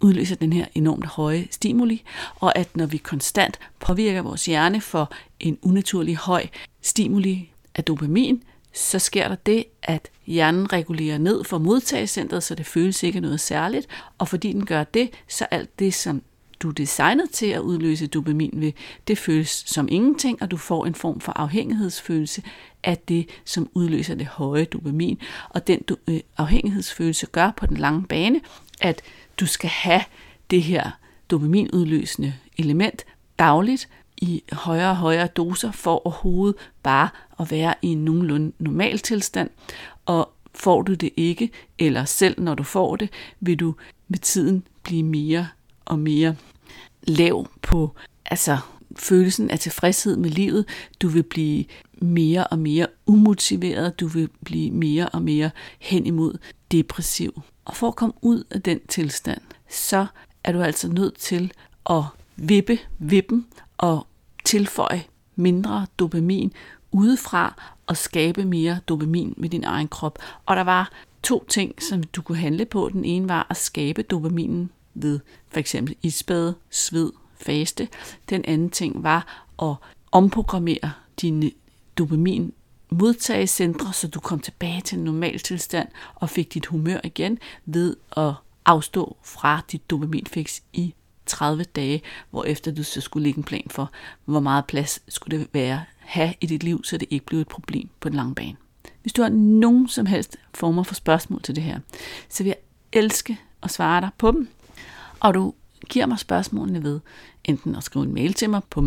udløser 0.00 0.36
den 0.36 0.52
her 0.52 0.66
enormt 0.74 1.06
høje 1.06 1.48
stimuli, 1.50 2.02
og 2.34 2.58
at 2.58 2.76
når 2.76 2.86
vi 2.86 2.96
konstant 2.96 3.58
påvirker 3.80 4.22
vores 4.22 4.46
hjerne 4.46 4.80
for 4.80 5.12
en 5.40 5.58
unaturlig 5.62 6.16
høj 6.16 6.46
stimuli 6.82 7.50
af 7.74 7.84
dopamin, 7.84 8.42
så 8.72 8.98
sker 8.98 9.28
der 9.28 9.36
det, 9.36 9.64
at 9.82 10.10
hjernen 10.26 10.72
regulerer 10.72 11.18
ned 11.18 11.44
for 11.44 11.58
modtagecentret, 11.58 12.42
så 12.42 12.54
det 12.54 12.66
føles 12.66 13.02
ikke 13.02 13.20
noget 13.20 13.40
særligt, 13.40 13.86
og 14.18 14.28
fordi 14.28 14.52
den 14.52 14.66
gør 14.66 14.84
det, 14.84 15.10
så 15.28 15.44
alt 15.44 15.78
det, 15.78 15.94
som 15.94 16.22
du 16.60 16.68
er 16.68 16.72
designet 16.72 17.30
til 17.30 17.46
at 17.46 17.60
udløse 17.60 18.06
dopamin 18.06 18.50
ved, 18.52 18.72
det 19.08 19.18
føles 19.18 19.64
som 19.66 19.88
ingenting, 19.90 20.42
og 20.42 20.50
du 20.50 20.56
får 20.56 20.86
en 20.86 20.94
form 20.94 21.20
for 21.20 21.32
afhængighedsfølelse 21.32 22.42
af 22.84 22.98
det, 22.98 23.28
som 23.44 23.70
udløser 23.74 24.14
det 24.14 24.26
høje 24.26 24.64
dopamin. 24.64 25.18
Og 25.50 25.66
den 25.66 25.80
øh, 26.08 26.20
afhængighedsfølelse 26.36 27.26
gør 27.26 27.50
på 27.56 27.66
den 27.66 27.76
lange 27.76 28.02
bane, 28.06 28.40
at 28.80 29.02
du 29.40 29.46
skal 29.46 29.70
have 29.70 30.02
det 30.50 30.62
her 30.62 30.90
dopaminudløsende 31.30 32.34
element 32.56 33.04
dagligt 33.38 33.88
i 34.16 34.42
højere 34.52 34.90
og 34.90 34.96
højere 34.96 35.26
doser 35.26 35.72
for 35.72 36.06
overhovedet 36.06 36.56
bare 36.82 37.08
at 37.40 37.50
være 37.50 37.74
i 37.82 37.86
en 37.86 38.04
nogenlunde 38.04 38.52
normal 38.58 38.98
tilstand. 38.98 39.50
Og 40.06 40.32
får 40.54 40.82
du 40.82 40.94
det 40.94 41.10
ikke, 41.16 41.50
eller 41.78 42.04
selv 42.04 42.40
når 42.40 42.54
du 42.54 42.62
får 42.62 42.96
det, 42.96 43.10
vil 43.40 43.56
du 43.56 43.74
med 44.08 44.18
tiden 44.18 44.62
blive 44.82 45.02
mere 45.02 45.48
og 45.84 45.98
mere 45.98 46.36
lav 47.02 47.46
på 47.62 47.94
altså 48.26 48.58
følelsen 48.96 49.50
af 49.50 49.58
tilfredshed 49.58 50.16
med 50.16 50.30
livet. 50.30 50.64
Du 51.02 51.08
vil 51.08 51.22
blive 51.22 51.64
mere 51.92 52.46
og 52.46 52.58
mere 52.58 52.86
umotiveret. 53.06 54.00
Du 54.00 54.06
vil 54.06 54.28
blive 54.44 54.70
mere 54.70 55.08
og 55.08 55.22
mere 55.22 55.50
hen 55.78 56.06
imod 56.06 56.38
depressiv. 56.72 57.42
Og 57.68 57.76
for 57.76 57.88
at 57.88 57.96
komme 57.96 58.14
ud 58.22 58.44
af 58.50 58.62
den 58.62 58.80
tilstand, 58.88 59.40
så 59.70 60.06
er 60.44 60.52
du 60.52 60.62
altså 60.62 60.88
nødt 60.88 61.18
til 61.18 61.52
at 61.90 62.02
vippe 62.36 62.78
vippen 62.98 63.46
og 63.78 64.06
tilføje 64.44 65.04
mindre 65.36 65.86
dopamin 65.98 66.52
udefra 66.92 67.62
og 67.86 67.96
skabe 67.96 68.44
mere 68.44 68.80
dopamin 68.88 69.34
med 69.36 69.48
din 69.48 69.64
egen 69.64 69.88
krop. 69.88 70.18
Og 70.46 70.56
der 70.56 70.64
var 70.64 70.90
to 71.22 71.44
ting, 71.48 71.82
som 71.82 72.02
du 72.02 72.22
kunne 72.22 72.38
handle 72.38 72.64
på. 72.64 72.90
Den 72.92 73.04
ene 73.04 73.28
var 73.28 73.46
at 73.50 73.56
skabe 73.56 74.02
dopaminen 74.02 74.70
ved 74.94 75.20
for 75.48 75.60
eksempel 75.60 75.96
isbade, 76.02 76.54
sved, 76.70 77.12
faste. 77.40 77.88
Den 78.30 78.44
anden 78.44 78.70
ting 78.70 79.02
var 79.02 79.46
at 79.62 79.74
omprogrammere 80.12 80.92
dine 81.20 81.50
dopamin 81.98 82.52
modtagecentre, 82.90 83.92
så 83.92 84.08
du 84.08 84.20
kom 84.20 84.40
tilbage 84.40 84.80
til 84.80 84.98
en 84.98 85.04
normal 85.04 85.38
tilstand 85.38 85.88
og 86.14 86.30
fik 86.30 86.54
dit 86.54 86.66
humør 86.66 87.00
igen 87.04 87.38
ved 87.66 87.96
at 88.16 88.32
afstå 88.64 89.16
fra 89.22 89.60
dit 89.72 89.90
dopaminfix 89.90 90.60
i 90.72 90.94
30 91.26 91.64
dage, 91.64 92.02
hvor 92.30 92.44
efter 92.44 92.70
du 92.72 92.82
så 92.82 93.00
skulle 93.00 93.24
lægge 93.24 93.38
en 93.38 93.44
plan 93.44 93.66
for, 93.70 93.90
hvor 94.24 94.40
meget 94.40 94.66
plads 94.66 95.00
skulle 95.08 95.38
det 95.38 95.48
være 95.52 95.84
have 95.98 96.34
i 96.40 96.46
dit 96.46 96.62
liv, 96.62 96.84
så 96.84 96.98
det 96.98 97.08
ikke 97.10 97.26
blev 97.26 97.40
et 97.40 97.48
problem 97.48 97.88
på 98.00 98.08
den 98.08 98.16
lange 98.16 98.34
bane. 98.34 98.56
Hvis 99.02 99.12
du 99.12 99.22
har 99.22 99.28
nogen 99.28 99.88
som 99.88 100.06
helst 100.06 100.36
former 100.54 100.82
for 100.82 100.94
spørgsmål 100.94 101.42
til 101.42 101.56
det 101.56 101.62
her, 101.62 101.80
så 102.28 102.42
vil 102.42 102.48
jeg 102.48 102.56
elske 102.92 103.38
at 103.62 103.70
svare 103.70 104.00
dig 104.00 104.10
på 104.18 104.30
dem. 104.30 104.48
Og 105.20 105.34
du 105.34 105.54
giver 105.88 106.06
mig 106.06 106.18
spørgsmålene 106.18 106.82
ved 106.82 107.00
enten 107.44 107.74
at 107.74 107.82
skrive 107.82 108.04
en 108.04 108.14
mail 108.14 108.32
til 108.32 108.50
mig 108.50 108.60
på 108.70 108.80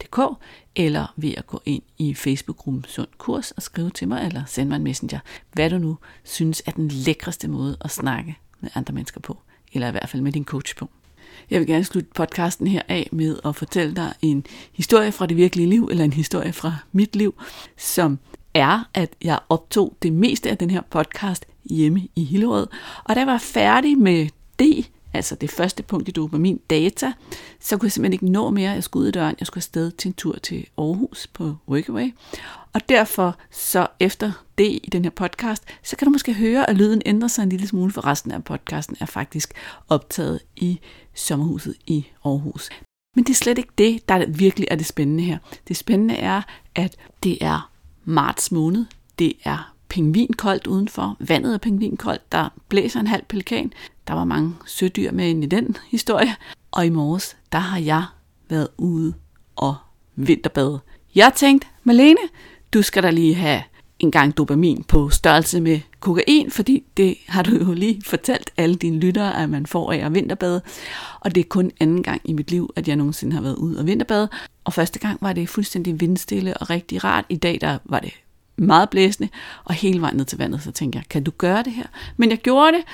www.sundkurs.dk 0.00 0.40
eller 0.76 1.14
ved 1.16 1.34
at 1.36 1.46
gå 1.46 1.62
ind 1.66 1.82
i 1.98 2.14
Facebook-gruppen 2.14 2.84
Sund 2.88 3.08
Kurs 3.18 3.50
og 3.50 3.62
skrive 3.62 3.90
til 3.90 4.08
mig 4.08 4.26
eller 4.26 4.44
sende 4.46 4.68
mig 4.68 4.76
en 4.76 4.82
messenger, 4.82 5.18
hvad 5.52 5.70
du 5.70 5.78
nu 5.78 5.98
synes 6.24 6.62
er 6.66 6.70
den 6.70 6.88
lækreste 6.88 7.48
måde 7.48 7.76
at 7.80 7.90
snakke 7.90 8.36
med 8.60 8.70
andre 8.74 8.94
mennesker 8.94 9.20
på, 9.20 9.38
eller 9.72 9.88
i 9.88 9.90
hvert 9.90 10.08
fald 10.08 10.22
med 10.22 10.32
din 10.32 10.44
coach 10.44 10.76
på. 10.76 10.90
Jeg 11.50 11.60
vil 11.60 11.66
gerne 11.66 11.84
slutte 11.84 12.10
podcasten 12.14 12.66
her 12.66 12.82
af 12.88 13.08
med 13.12 13.38
at 13.44 13.56
fortælle 13.56 13.96
dig 13.96 14.14
en 14.22 14.46
historie 14.72 15.12
fra 15.12 15.26
det 15.26 15.36
virkelige 15.36 15.68
liv, 15.68 15.88
eller 15.90 16.04
en 16.04 16.12
historie 16.12 16.52
fra 16.52 16.76
mit 16.92 17.16
liv, 17.16 17.34
som 17.76 18.18
er, 18.54 18.88
at 18.94 19.10
jeg 19.22 19.38
optog 19.48 19.96
det 20.02 20.12
meste 20.12 20.50
af 20.50 20.58
den 20.58 20.70
her 20.70 20.80
podcast 20.90 21.46
hjemme 21.64 22.08
i 22.16 22.24
Hillerød. 22.24 22.66
Og 23.04 23.14
da 23.14 23.20
jeg 23.20 23.26
var 23.26 23.38
færdig 23.38 23.98
med 23.98 24.28
det, 24.58 24.90
altså 25.12 25.34
det 25.34 25.50
første 25.50 25.82
punkt 25.82 26.08
i 26.08 26.12
dopamin 26.12 26.60
data, 26.70 27.12
så 27.60 27.76
kunne 27.76 27.86
jeg 27.86 27.92
simpelthen 27.92 28.12
ikke 28.12 28.32
nå 28.32 28.50
mere. 28.50 28.70
Jeg 28.70 28.84
skulle 28.84 29.02
ud 29.02 29.08
i 29.08 29.12
døren, 29.12 29.36
jeg 29.40 29.46
skulle 29.46 29.58
afsted 29.58 29.90
til 29.90 30.08
en 30.08 30.14
tur 30.14 30.36
til 30.42 30.66
Aarhus 30.78 31.26
på 31.26 31.56
Workaway. 31.68 32.14
Og 32.72 32.88
derfor 32.88 33.36
så 33.50 33.86
efter 34.00 34.32
det 34.58 34.70
i 34.82 34.88
den 34.92 35.04
her 35.04 35.10
podcast, 35.10 35.64
så 35.82 35.96
kan 35.96 36.04
du 36.06 36.10
måske 36.10 36.34
høre, 36.34 36.70
at 36.70 36.76
lyden 36.76 37.02
ændrer 37.06 37.28
sig 37.28 37.42
en 37.42 37.48
lille 37.48 37.66
smule, 37.66 37.92
for 37.92 38.06
resten 38.06 38.30
af 38.32 38.44
podcasten 38.44 38.96
er 39.00 39.06
faktisk 39.06 39.52
optaget 39.88 40.40
i 40.56 40.80
sommerhuset 41.14 41.74
i 41.86 42.06
Aarhus. 42.24 42.70
Men 43.16 43.24
det 43.24 43.30
er 43.30 43.34
slet 43.34 43.58
ikke 43.58 43.72
det, 43.78 44.08
der 44.08 44.26
virkelig 44.26 44.68
er 44.70 44.76
det 44.76 44.86
spændende 44.86 45.22
her. 45.22 45.38
Det 45.68 45.76
spændende 45.76 46.14
er, 46.14 46.42
at 46.74 46.96
det 47.22 47.38
er 47.40 47.70
marts 48.04 48.52
måned. 48.52 48.84
Det 49.18 49.32
er 49.44 49.74
pingvinkoldt 49.88 50.66
udenfor. 50.66 51.16
Vandet 51.18 51.54
er 51.54 51.58
pingvinkoldt. 51.58 52.32
Der 52.32 52.48
blæser 52.68 53.00
en 53.00 53.06
halv 53.06 53.24
pelikan. 53.28 53.72
Der 54.10 54.16
var 54.16 54.24
mange 54.24 54.54
sødyr 54.66 55.12
med 55.12 55.28
ind 55.28 55.44
i 55.44 55.46
den 55.46 55.76
historie. 55.90 56.36
Og 56.70 56.86
i 56.86 56.88
morges, 56.88 57.36
der 57.52 57.58
har 57.58 57.78
jeg 57.78 58.04
været 58.48 58.68
ude 58.78 59.14
og 59.56 59.74
vinterbade. 60.16 60.80
Jeg 61.14 61.32
tænkte, 61.36 61.68
Malene, 61.84 62.20
du 62.74 62.82
skal 62.82 63.02
da 63.02 63.10
lige 63.10 63.34
have 63.34 63.62
en 63.98 64.10
gang 64.10 64.36
dopamin 64.36 64.84
på 64.84 65.10
størrelse 65.10 65.60
med 65.60 65.80
kokain, 66.00 66.50
fordi 66.50 66.84
det 66.96 67.16
har 67.26 67.42
du 67.42 67.50
jo 67.56 67.72
lige 67.72 68.02
fortalt 68.04 68.50
alle 68.56 68.74
dine 68.74 69.00
lyttere, 69.00 69.42
at 69.42 69.50
man 69.50 69.66
får 69.66 69.92
af 69.92 69.96
at 69.96 70.14
vinterbade. 70.14 70.62
Og 71.20 71.34
det 71.34 71.40
er 71.40 71.48
kun 71.48 71.70
anden 71.80 72.02
gang 72.02 72.20
i 72.24 72.32
mit 72.32 72.50
liv, 72.50 72.70
at 72.76 72.88
jeg 72.88 72.96
nogensinde 72.96 73.34
har 73.34 73.42
været 73.42 73.56
ude 73.56 73.78
og 73.78 73.86
vinterbade. 73.86 74.28
Og 74.64 74.72
første 74.72 74.98
gang 74.98 75.18
var 75.20 75.32
det 75.32 75.48
fuldstændig 75.48 76.00
vindstille 76.00 76.56
og 76.56 76.70
rigtig 76.70 77.04
rart. 77.04 77.24
I 77.28 77.36
dag 77.36 77.58
der 77.60 77.78
var 77.84 77.98
det 77.98 78.12
meget 78.60 78.90
blæsende, 78.90 79.28
og 79.64 79.74
hele 79.74 80.00
vejen 80.00 80.16
ned 80.16 80.24
til 80.24 80.38
vandet, 80.38 80.62
så 80.62 80.72
tænkte 80.72 80.96
jeg, 80.96 81.04
kan 81.10 81.24
du 81.24 81.30
gøre 81.38 81.62
det 81.62 81.72
her? 81.72 81.86
Men 82.16 82.30
jeg 82.30 82.38
gjorde 82.38 82.72
det, 82.72 82.84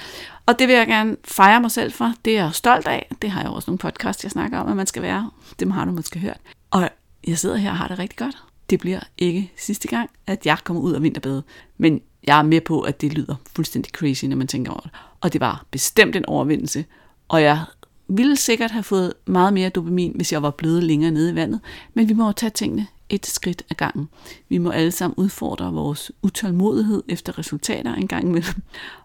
og 0.46 0.58
det 0.58 0.68
vil 0.68 0.76
jeg 0.76 0.86
gerne 0.86 1.16
fejre 1.24 1.60
mig 1.60 1.70
selv 1.70 1.92
for. 1.92 2.12
Det 2.24 2.38
er 2.38 2.44
jeg 2.44 2.54
stolt 2.54 2.86
af. 2.86 3.10
Det 3.22 3.30
har 3.30 3.40
jeg 3.40 3.50
også 3.50 3.70
nogle 3.70 3.78
podcast, 3.78 4.24
jeg 4.24 4.30
snakker 4.30 4.58
om, 4.58 4.68
at 4.68 4.76
man 4.76 4.86
skal 4.86 5.02
være. 5.02 5.30
Dem 5.60 5.70
har 5.70 5.84
du 5.84 5.92
måske 5.92 6.18
hørt. 6.18 6.38
Og 6.70 6.90
jeg 7.26 7.38
sidder 7.38 7.56
her 7.56 7.70
og 7.70 7.76
har 7.76 7.88
det 7.88 7.98
rigtig 7.98 8.18
godt. 8.18 8.42
Det 8.70 8.80
bliver 8.80 9.00
ikke 9.18 9.52
sidste 9.56 9.88
gang, 9.88 10.10
at 10.26 10.46
jeg 10.46 10.58
kommer 10.64 10.82
ud 10.82 10.92
og 10.92 11.02
vinterbade. 11.02 11.42
Men 11.78 12.00
jeg 12.26 12.38
er 12.38 12.42
med 12.42 12.60
på, 12.60 12.80
at 12.80 13.00
det 13.00 13.12
lyder 13.12 13.34
fuldstændig 13.56 13.92
crazy, 13.92 14.24
når 14.24 14.36
man 14.36 14.46
tænker 14.46 14.72
over 14.72 14.80
det. 14.80 14.90
Og 15.20 15.32
det 15.32 15.40
var 15.40 15.64
bestemt 15.70 16.16
en 16.16 16.26
overvindelse. 16.26 16.84
Og 17.28 17.42
jeg 17.42 17.64
ville 18.08 18.36
sikkert 18.36 18.70
have 18.70 18.82
fået 18.82 19.12
meget 19.26 19.52
mere 19.52 19.68
dopamin, 19.68 20.12
hvis 20.14 20.32
jeg 20.32 20.42
var 20.42 20.50
blevet 20.50 20.84
længere 20.84 21.10
nede 21.10 21.30
i 21.30 21.34
vandet. 21.34 21.60
Men 21.94 22.08
vi 22.08 22.14
må 22.14 22.26
jo 22.26 22.32
tage 22.32 22.50
tingene 22.50 22.86
et 23.08 23.26
skridt 23.26 23.62
ad 23.70 23.74
gangen. 23.74 24.08
Vi 24.48 24.58
må 24.58 24.70
alle 24.70 24.90
sammen 24.90 25.14
udfordre 25.16 25.72
vores 25.72 26.12
utålmodighed 26.22 27.02
efter 27.08 27.38
resultater 27.38 27.94
en 27.94 28.08
gang 28.08 28.28
imellem, 28.28 28.62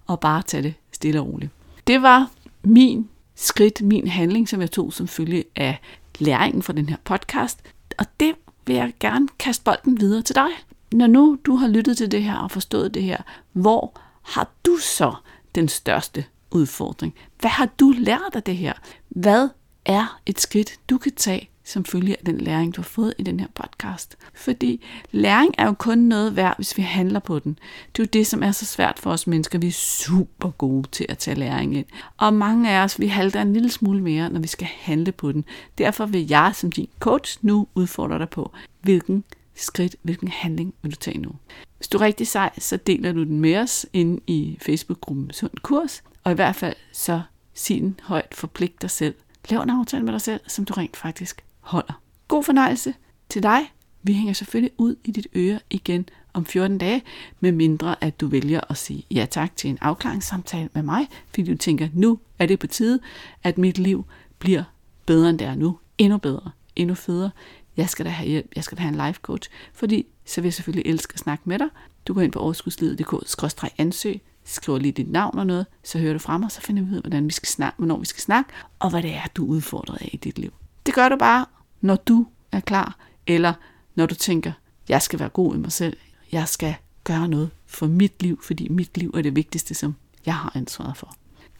og 0.08 0.20
bare 0.20 0.42
tage 0.42 0.64
det 0.64 0.74
stille 0.92 1.20
og 1.20 1.28
roligt. 1.28 1.52
Det 1.88 2.02
var 2.02 2.32
min 2.64 3.10
skridt, 3.36 3.82
min 3.82 4.08
handling, 4.08 4.50
som 4.50 4.62
jeg 4.62 4.72
tog 4.72 4.94
som 4.94 5.08
følge 5.08 5.44
af 5.56 5.82
læringen 6.20 6.64
fra 6.64 6.74
den 6.74 6.90
her 6.90 6.98
podcast. 7.04 7.60
Og 7.98 8.06
det 8.20 8.36
vil 8.66 8.76
jeg 8.76 8.94
gerne 9.00 9.28
kaste 9.40 9.64
bolden 9.64 10.00
videre 10.00 10.22
til 10.22 10.36
dig. 10.36 10.50
Når 10.92 11.08
nu 11.08 11.38
du 11.46 11.56
har 11.56 11.68
lyttet 11.68 11.98
til 11.98 12.12
det 12.12 12.24
her 12.24 12.36
og 12.36 12.52
forstået 12.52 12.94
det 12.94 13.04
her, 13.04 13.18
hvor 13.52 14.00
har 14.22 14.52
du 14.66 14.78
så 14.78 15.14
den 15.56 15.68
største 15.68 16.26
udfordring? 16.52 17.14
Hvad 17.40 17.52
har 17.52 17.70
du 17.80 17.94
lært 17.98 18.36
af 18.36 18.44
det 18.44 18.58
her? 18.58 18.74
Hvad 19.10 19.50
er 19.86 20.20
et 20.26 20.40
skridt, 20.40 20.80
du 20.90 20.98
kan 20.98 21.12
tage 21.16 21.50
som 21.72 21.86
følge 21.86 22.18
af 22.20 22.26
den 22.26 22.38
læring, 22.38 22.76
du 22.76 22.82
har 22.82 22.88
fået 22.88 23.14
i 23.18 23.24
den 23.24 23.40
her 23.40 23.48
podcast. 23.56 24.18
Fordi 24.34 24.86
læring 25.12 25.56
er 25.58 25.66
jo 25.66 25.74
kun 25.74 25.98
noget 25.98 26.36
værd, 26.36 26.56
hvis 26.56 26.78
vi 26.78 26.82
handler 26.82 27.20
på 27.20 27.40
den. 27.40 27.60
Det 27.96 28.02
er 28.02 28.06
jo 28.06 28.10
det, 28.14 28.28
som 28.28 28.44
er 28.44 28.52
så 28.52 28.66
svært 28.66 29.00
for 29.00 29.12
os 29.12 29.28
mennesker. 29.28 29.60
Vi 29.60 29.68
er 29.68 29.72
super 29.72 30.50
gode 30.50 30.88
til 30.92 31.06
at 31.10 31.18
tage 31.18 31.40
læring 31.40 31.78
ind. 31.78 31.86
Og 32.18 32.34
mange 32.34 32.72
af 32.72 32.84
os, 32.84 33.00
vi 33.00 33.08
halter 33.08 33.42
en 33.42 33.54
lille 33.54 33.72
smule 33.72 34.02
mere, 34.02 34.30
når 34.30 34.40
vi 34.40 34.48
skal 34.48 34.68
handle 34.68 35.12
på 35.12 35.32
den. 35.32 35.46
Derfor 35.78 36.06
vil 36.06 36.28
jeg 36.28 36.52
som 36.56 36.72
din 36.72 36.88
coach 37.00 37.38
nu 37.42 37.68
udfordre 37.76 38.20
dig 38.20 38.30
på, 38.30 38.52
hvilken 38.82 39.24
skridt, 39.56 39.96
hvilken 40.02 40.28
handling 40.28 40.74
vil 40.82 40.92
du 40.92 40.98
tage 40.98 41.18
nu. 41.18 41.32
Hvis 41.78 41.88
du 41.88 41.98
er 41.98 42.02
rigtig 42.02 42.28
sej, 42.28 42.50
så 42.58 42.78
deler 42.78 43.12
du 43.12 43.24
den 43.24 43.40
med 43.40 43.58
os 43.58 43.86
inde 43.94 44.22
i 44.28 44.58
Facebook-gruppen 44.62 45.32
Sund 45.34 45.52
Kurs. 45.62 46.04
Og 46.24 46.32
i 46.32 46.36
hvert 46.36 46.56
fald 46.56 46.76
så 46.94 47.22
sig 47.54 47.80
den 47.80 48.00
højt, 48.04 48.36
forpligt 48.36 48.82
dig 48.82 48.90
selv. 48.90 49.16
Lav 49.50 49.62
en 49.62 49.70
aftale 49.70 50.04
med 50.04 50.14
dig 50.14 50.22
selv, 50.22 50.42
som 50.48 50.66
du 50.66 50.74
rent 50.74 50.98
faktisk 50.98 51.44
holder. 51.62 52.02
God 52.28 52.43
fornøjelse 52.43 52.93
til 53.30 53.43
dig. 53.43 53.60
Vi 54.04 54.13
hænger 54.13 54.34
selvfølgelig 54.34 54.71
ud 54.78 54.95
i 55.04 55.12
dit 55.12 55.28
øre 55.36 55.60
igen 55.69 56.10
om 56.34 56.45
14 56.45 56.78
dage, 56.78 57.04
med 57.39 57.52
mindre 57.52 58.04
at 58.04 58.21
du 58.21 58.28
vælger 58.28 58.62
at 58.69 58.78
sige 58.78 59.06
ja 59.12 59.26
tak 59.32 59.56
til 59.56 59.69
en 59.69 59.78
afklaringssamtale 59.82 60.69
med 60.74 60.84
mig, 60.84 61.08
fordi 61.30 61.52
du 61.52 61.58
tænker, 61.58 61.88
nu 61.93 62.19
er 62.39 62.45
det 62.45 62.60
på 62.60 62.67
tide, 62.67 63.00
at 63.43 63.58
mit 63.58 63.78
liv 63.78 64.06
bliver 64.39 64.63
bedre 65.06 65.30
end 65.30 65.39
det 65.39 65.47
er 65.47 65.56
nu. 65.56 65.78
Endnu 65.97 66.17
bedre, 66.17 66.52
endnu 66.76 66.95
federe. 66.95 67.32
Jeg 67.78 67.89
skal 67.89 68.06
da 68.06 68.10
have 68.10 68.30
hjælp, 68.30 68.52
jeg 68.56 68.63
skal 68.63 68.78
da 68.78 68.82
have 68.82 69.00
en 69.00 69.08
life 69.08 69.19
coach, 69.21 69.50
fordi 69.74 70.06
så 70.26 70.41
vil 70.41 70.47
jeg 70.47 70.54
selvfølgelig 70.54 70.91
elske 70.91 71.13
at 71.13 71.19
snakke 71.19 71.43
med 71.45 71.60
dig. 71.60 71.67
Du 72.08 72.13
går 72.13 72.21
ind 72.21 72.32
på 72.32 72.39
overskudslivet.dk-ansøg, 72.39 74.21
skriver 74.45 74.80
lige 74.80 74.91
dit 74.91 75.12
navn 75.12 75.39
og 75.39 75.47
noget, 75.47 75.65
så 75.84 76.00
hører 76.00 76.13
du 76.13 76.19
fra 76.19 76.38
mig, 76.38 76.52
så 76.52 76.62
finder 76.62 76.84
vi 76.84 76.91
ud 76.91 76.95
af, 76.95 77.02
hvordan 77.02 77.26
vi 77.26 77.32
skal 77.32 77.47
snakke, 77.47 77.78
hvornår 77.78 77.97
vi 77.97 78.06
skal 78.06 78.21
snakke, 78.21 78.52
og 78.80 78.89
hvad 78.89 79.02
det 79.02 79.13
er, 79.13 79.28
du 79.36 79.45
er 79.45 79.50
udfordret 79.50 79.97
af 80.02 80.10
i 80.13 80.17
dit 80.17 80.39
liv. 80.39 80.54
Det 80.86 80.94
gør 80.94 81.10
du 81.10 81.15
bare, 81.15 81.46
når 81.82 81.96
du 81.96 82.28
er 82.52 82.60
klar, 82.60 82.98
eller 83.28 83.54
når 83.96 84.06
du 84.06 84.15
tænker, 84.15 84.52
jeg 84.89 85.02
skal 85.02 85.20
være 85.20 85.30
god 85.30 85.56
i 85.56 85.58
mig 85.58 85.72
selv, 85.72 85.98
jeg 86.32 86.48
skal 86.48 86.76
gøre 87.04 87.28
noget 87.28 87.50
for 87.65 87.88
mit 87.88 88.22
liv, 88.22 88.41
fordi 88.44 88.67
mit 88.70 88.98
liv 88.98 89.12
er 89.17 89.22
det 89.22 89.36
vigtigste, 89.36 89.74
som 89.74 89.96
jeg 90.26 90.36
har 90.36 90.52
ansvaret 90.56 90.98
for. 90.98 91.15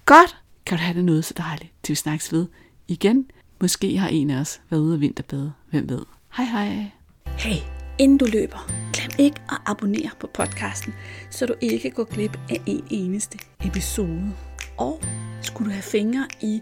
Godt, 0.06 0.38
kan 0.66 0.78
du 0.78 0.84
have 0.84 0.98
det 0.98 1.06
noget 1.06 1.26
så 1.26 1.34
dejligt, 1.38 1.72
til 1.84 1.92
vi 1.92 1.96
snakkes 1.96 2.34
ved 2.34 2.48
igen. 2.88 3.26
Måske 3.62 3.98
har 3.98 4.08
en 4.08 4.30
af 4.30 4.40
os 4.40 4.62
været 4.70 4.82
ude 4.82 4.94
og 4.94 5.02
vinterbade, 5.02 5.54
hvem 5.70 5.90
ved. 5.90 6.06
Hej 6.34 6.46
hej. 6.46 6.92
Hey, 7.26 7.58
inden 8.00 8.18
du 8.18 8.26
løber, 8.26 8.72
glem 8.94 9.12
ikke 9.18 9.42
at 9.50 9.58
abonnere 9.66 10.10
på 10.20 10.28
podcasten, 10.34 10.94
så 11.30 11.46
du 11.46 11.54
ikke 11.62 11.92
går 11.92 12.04
glip 12.04 12.40
af 12.50 12.62
en 12.66 12.84
eneste 12.90 13.40
episode. 13.66 14.34
Og 14.78 15.02
skulle 15.42 15.70
du 15.70 15.74
have 15.74 15.84
fingre 15.84 16.28
i 16.42 16.62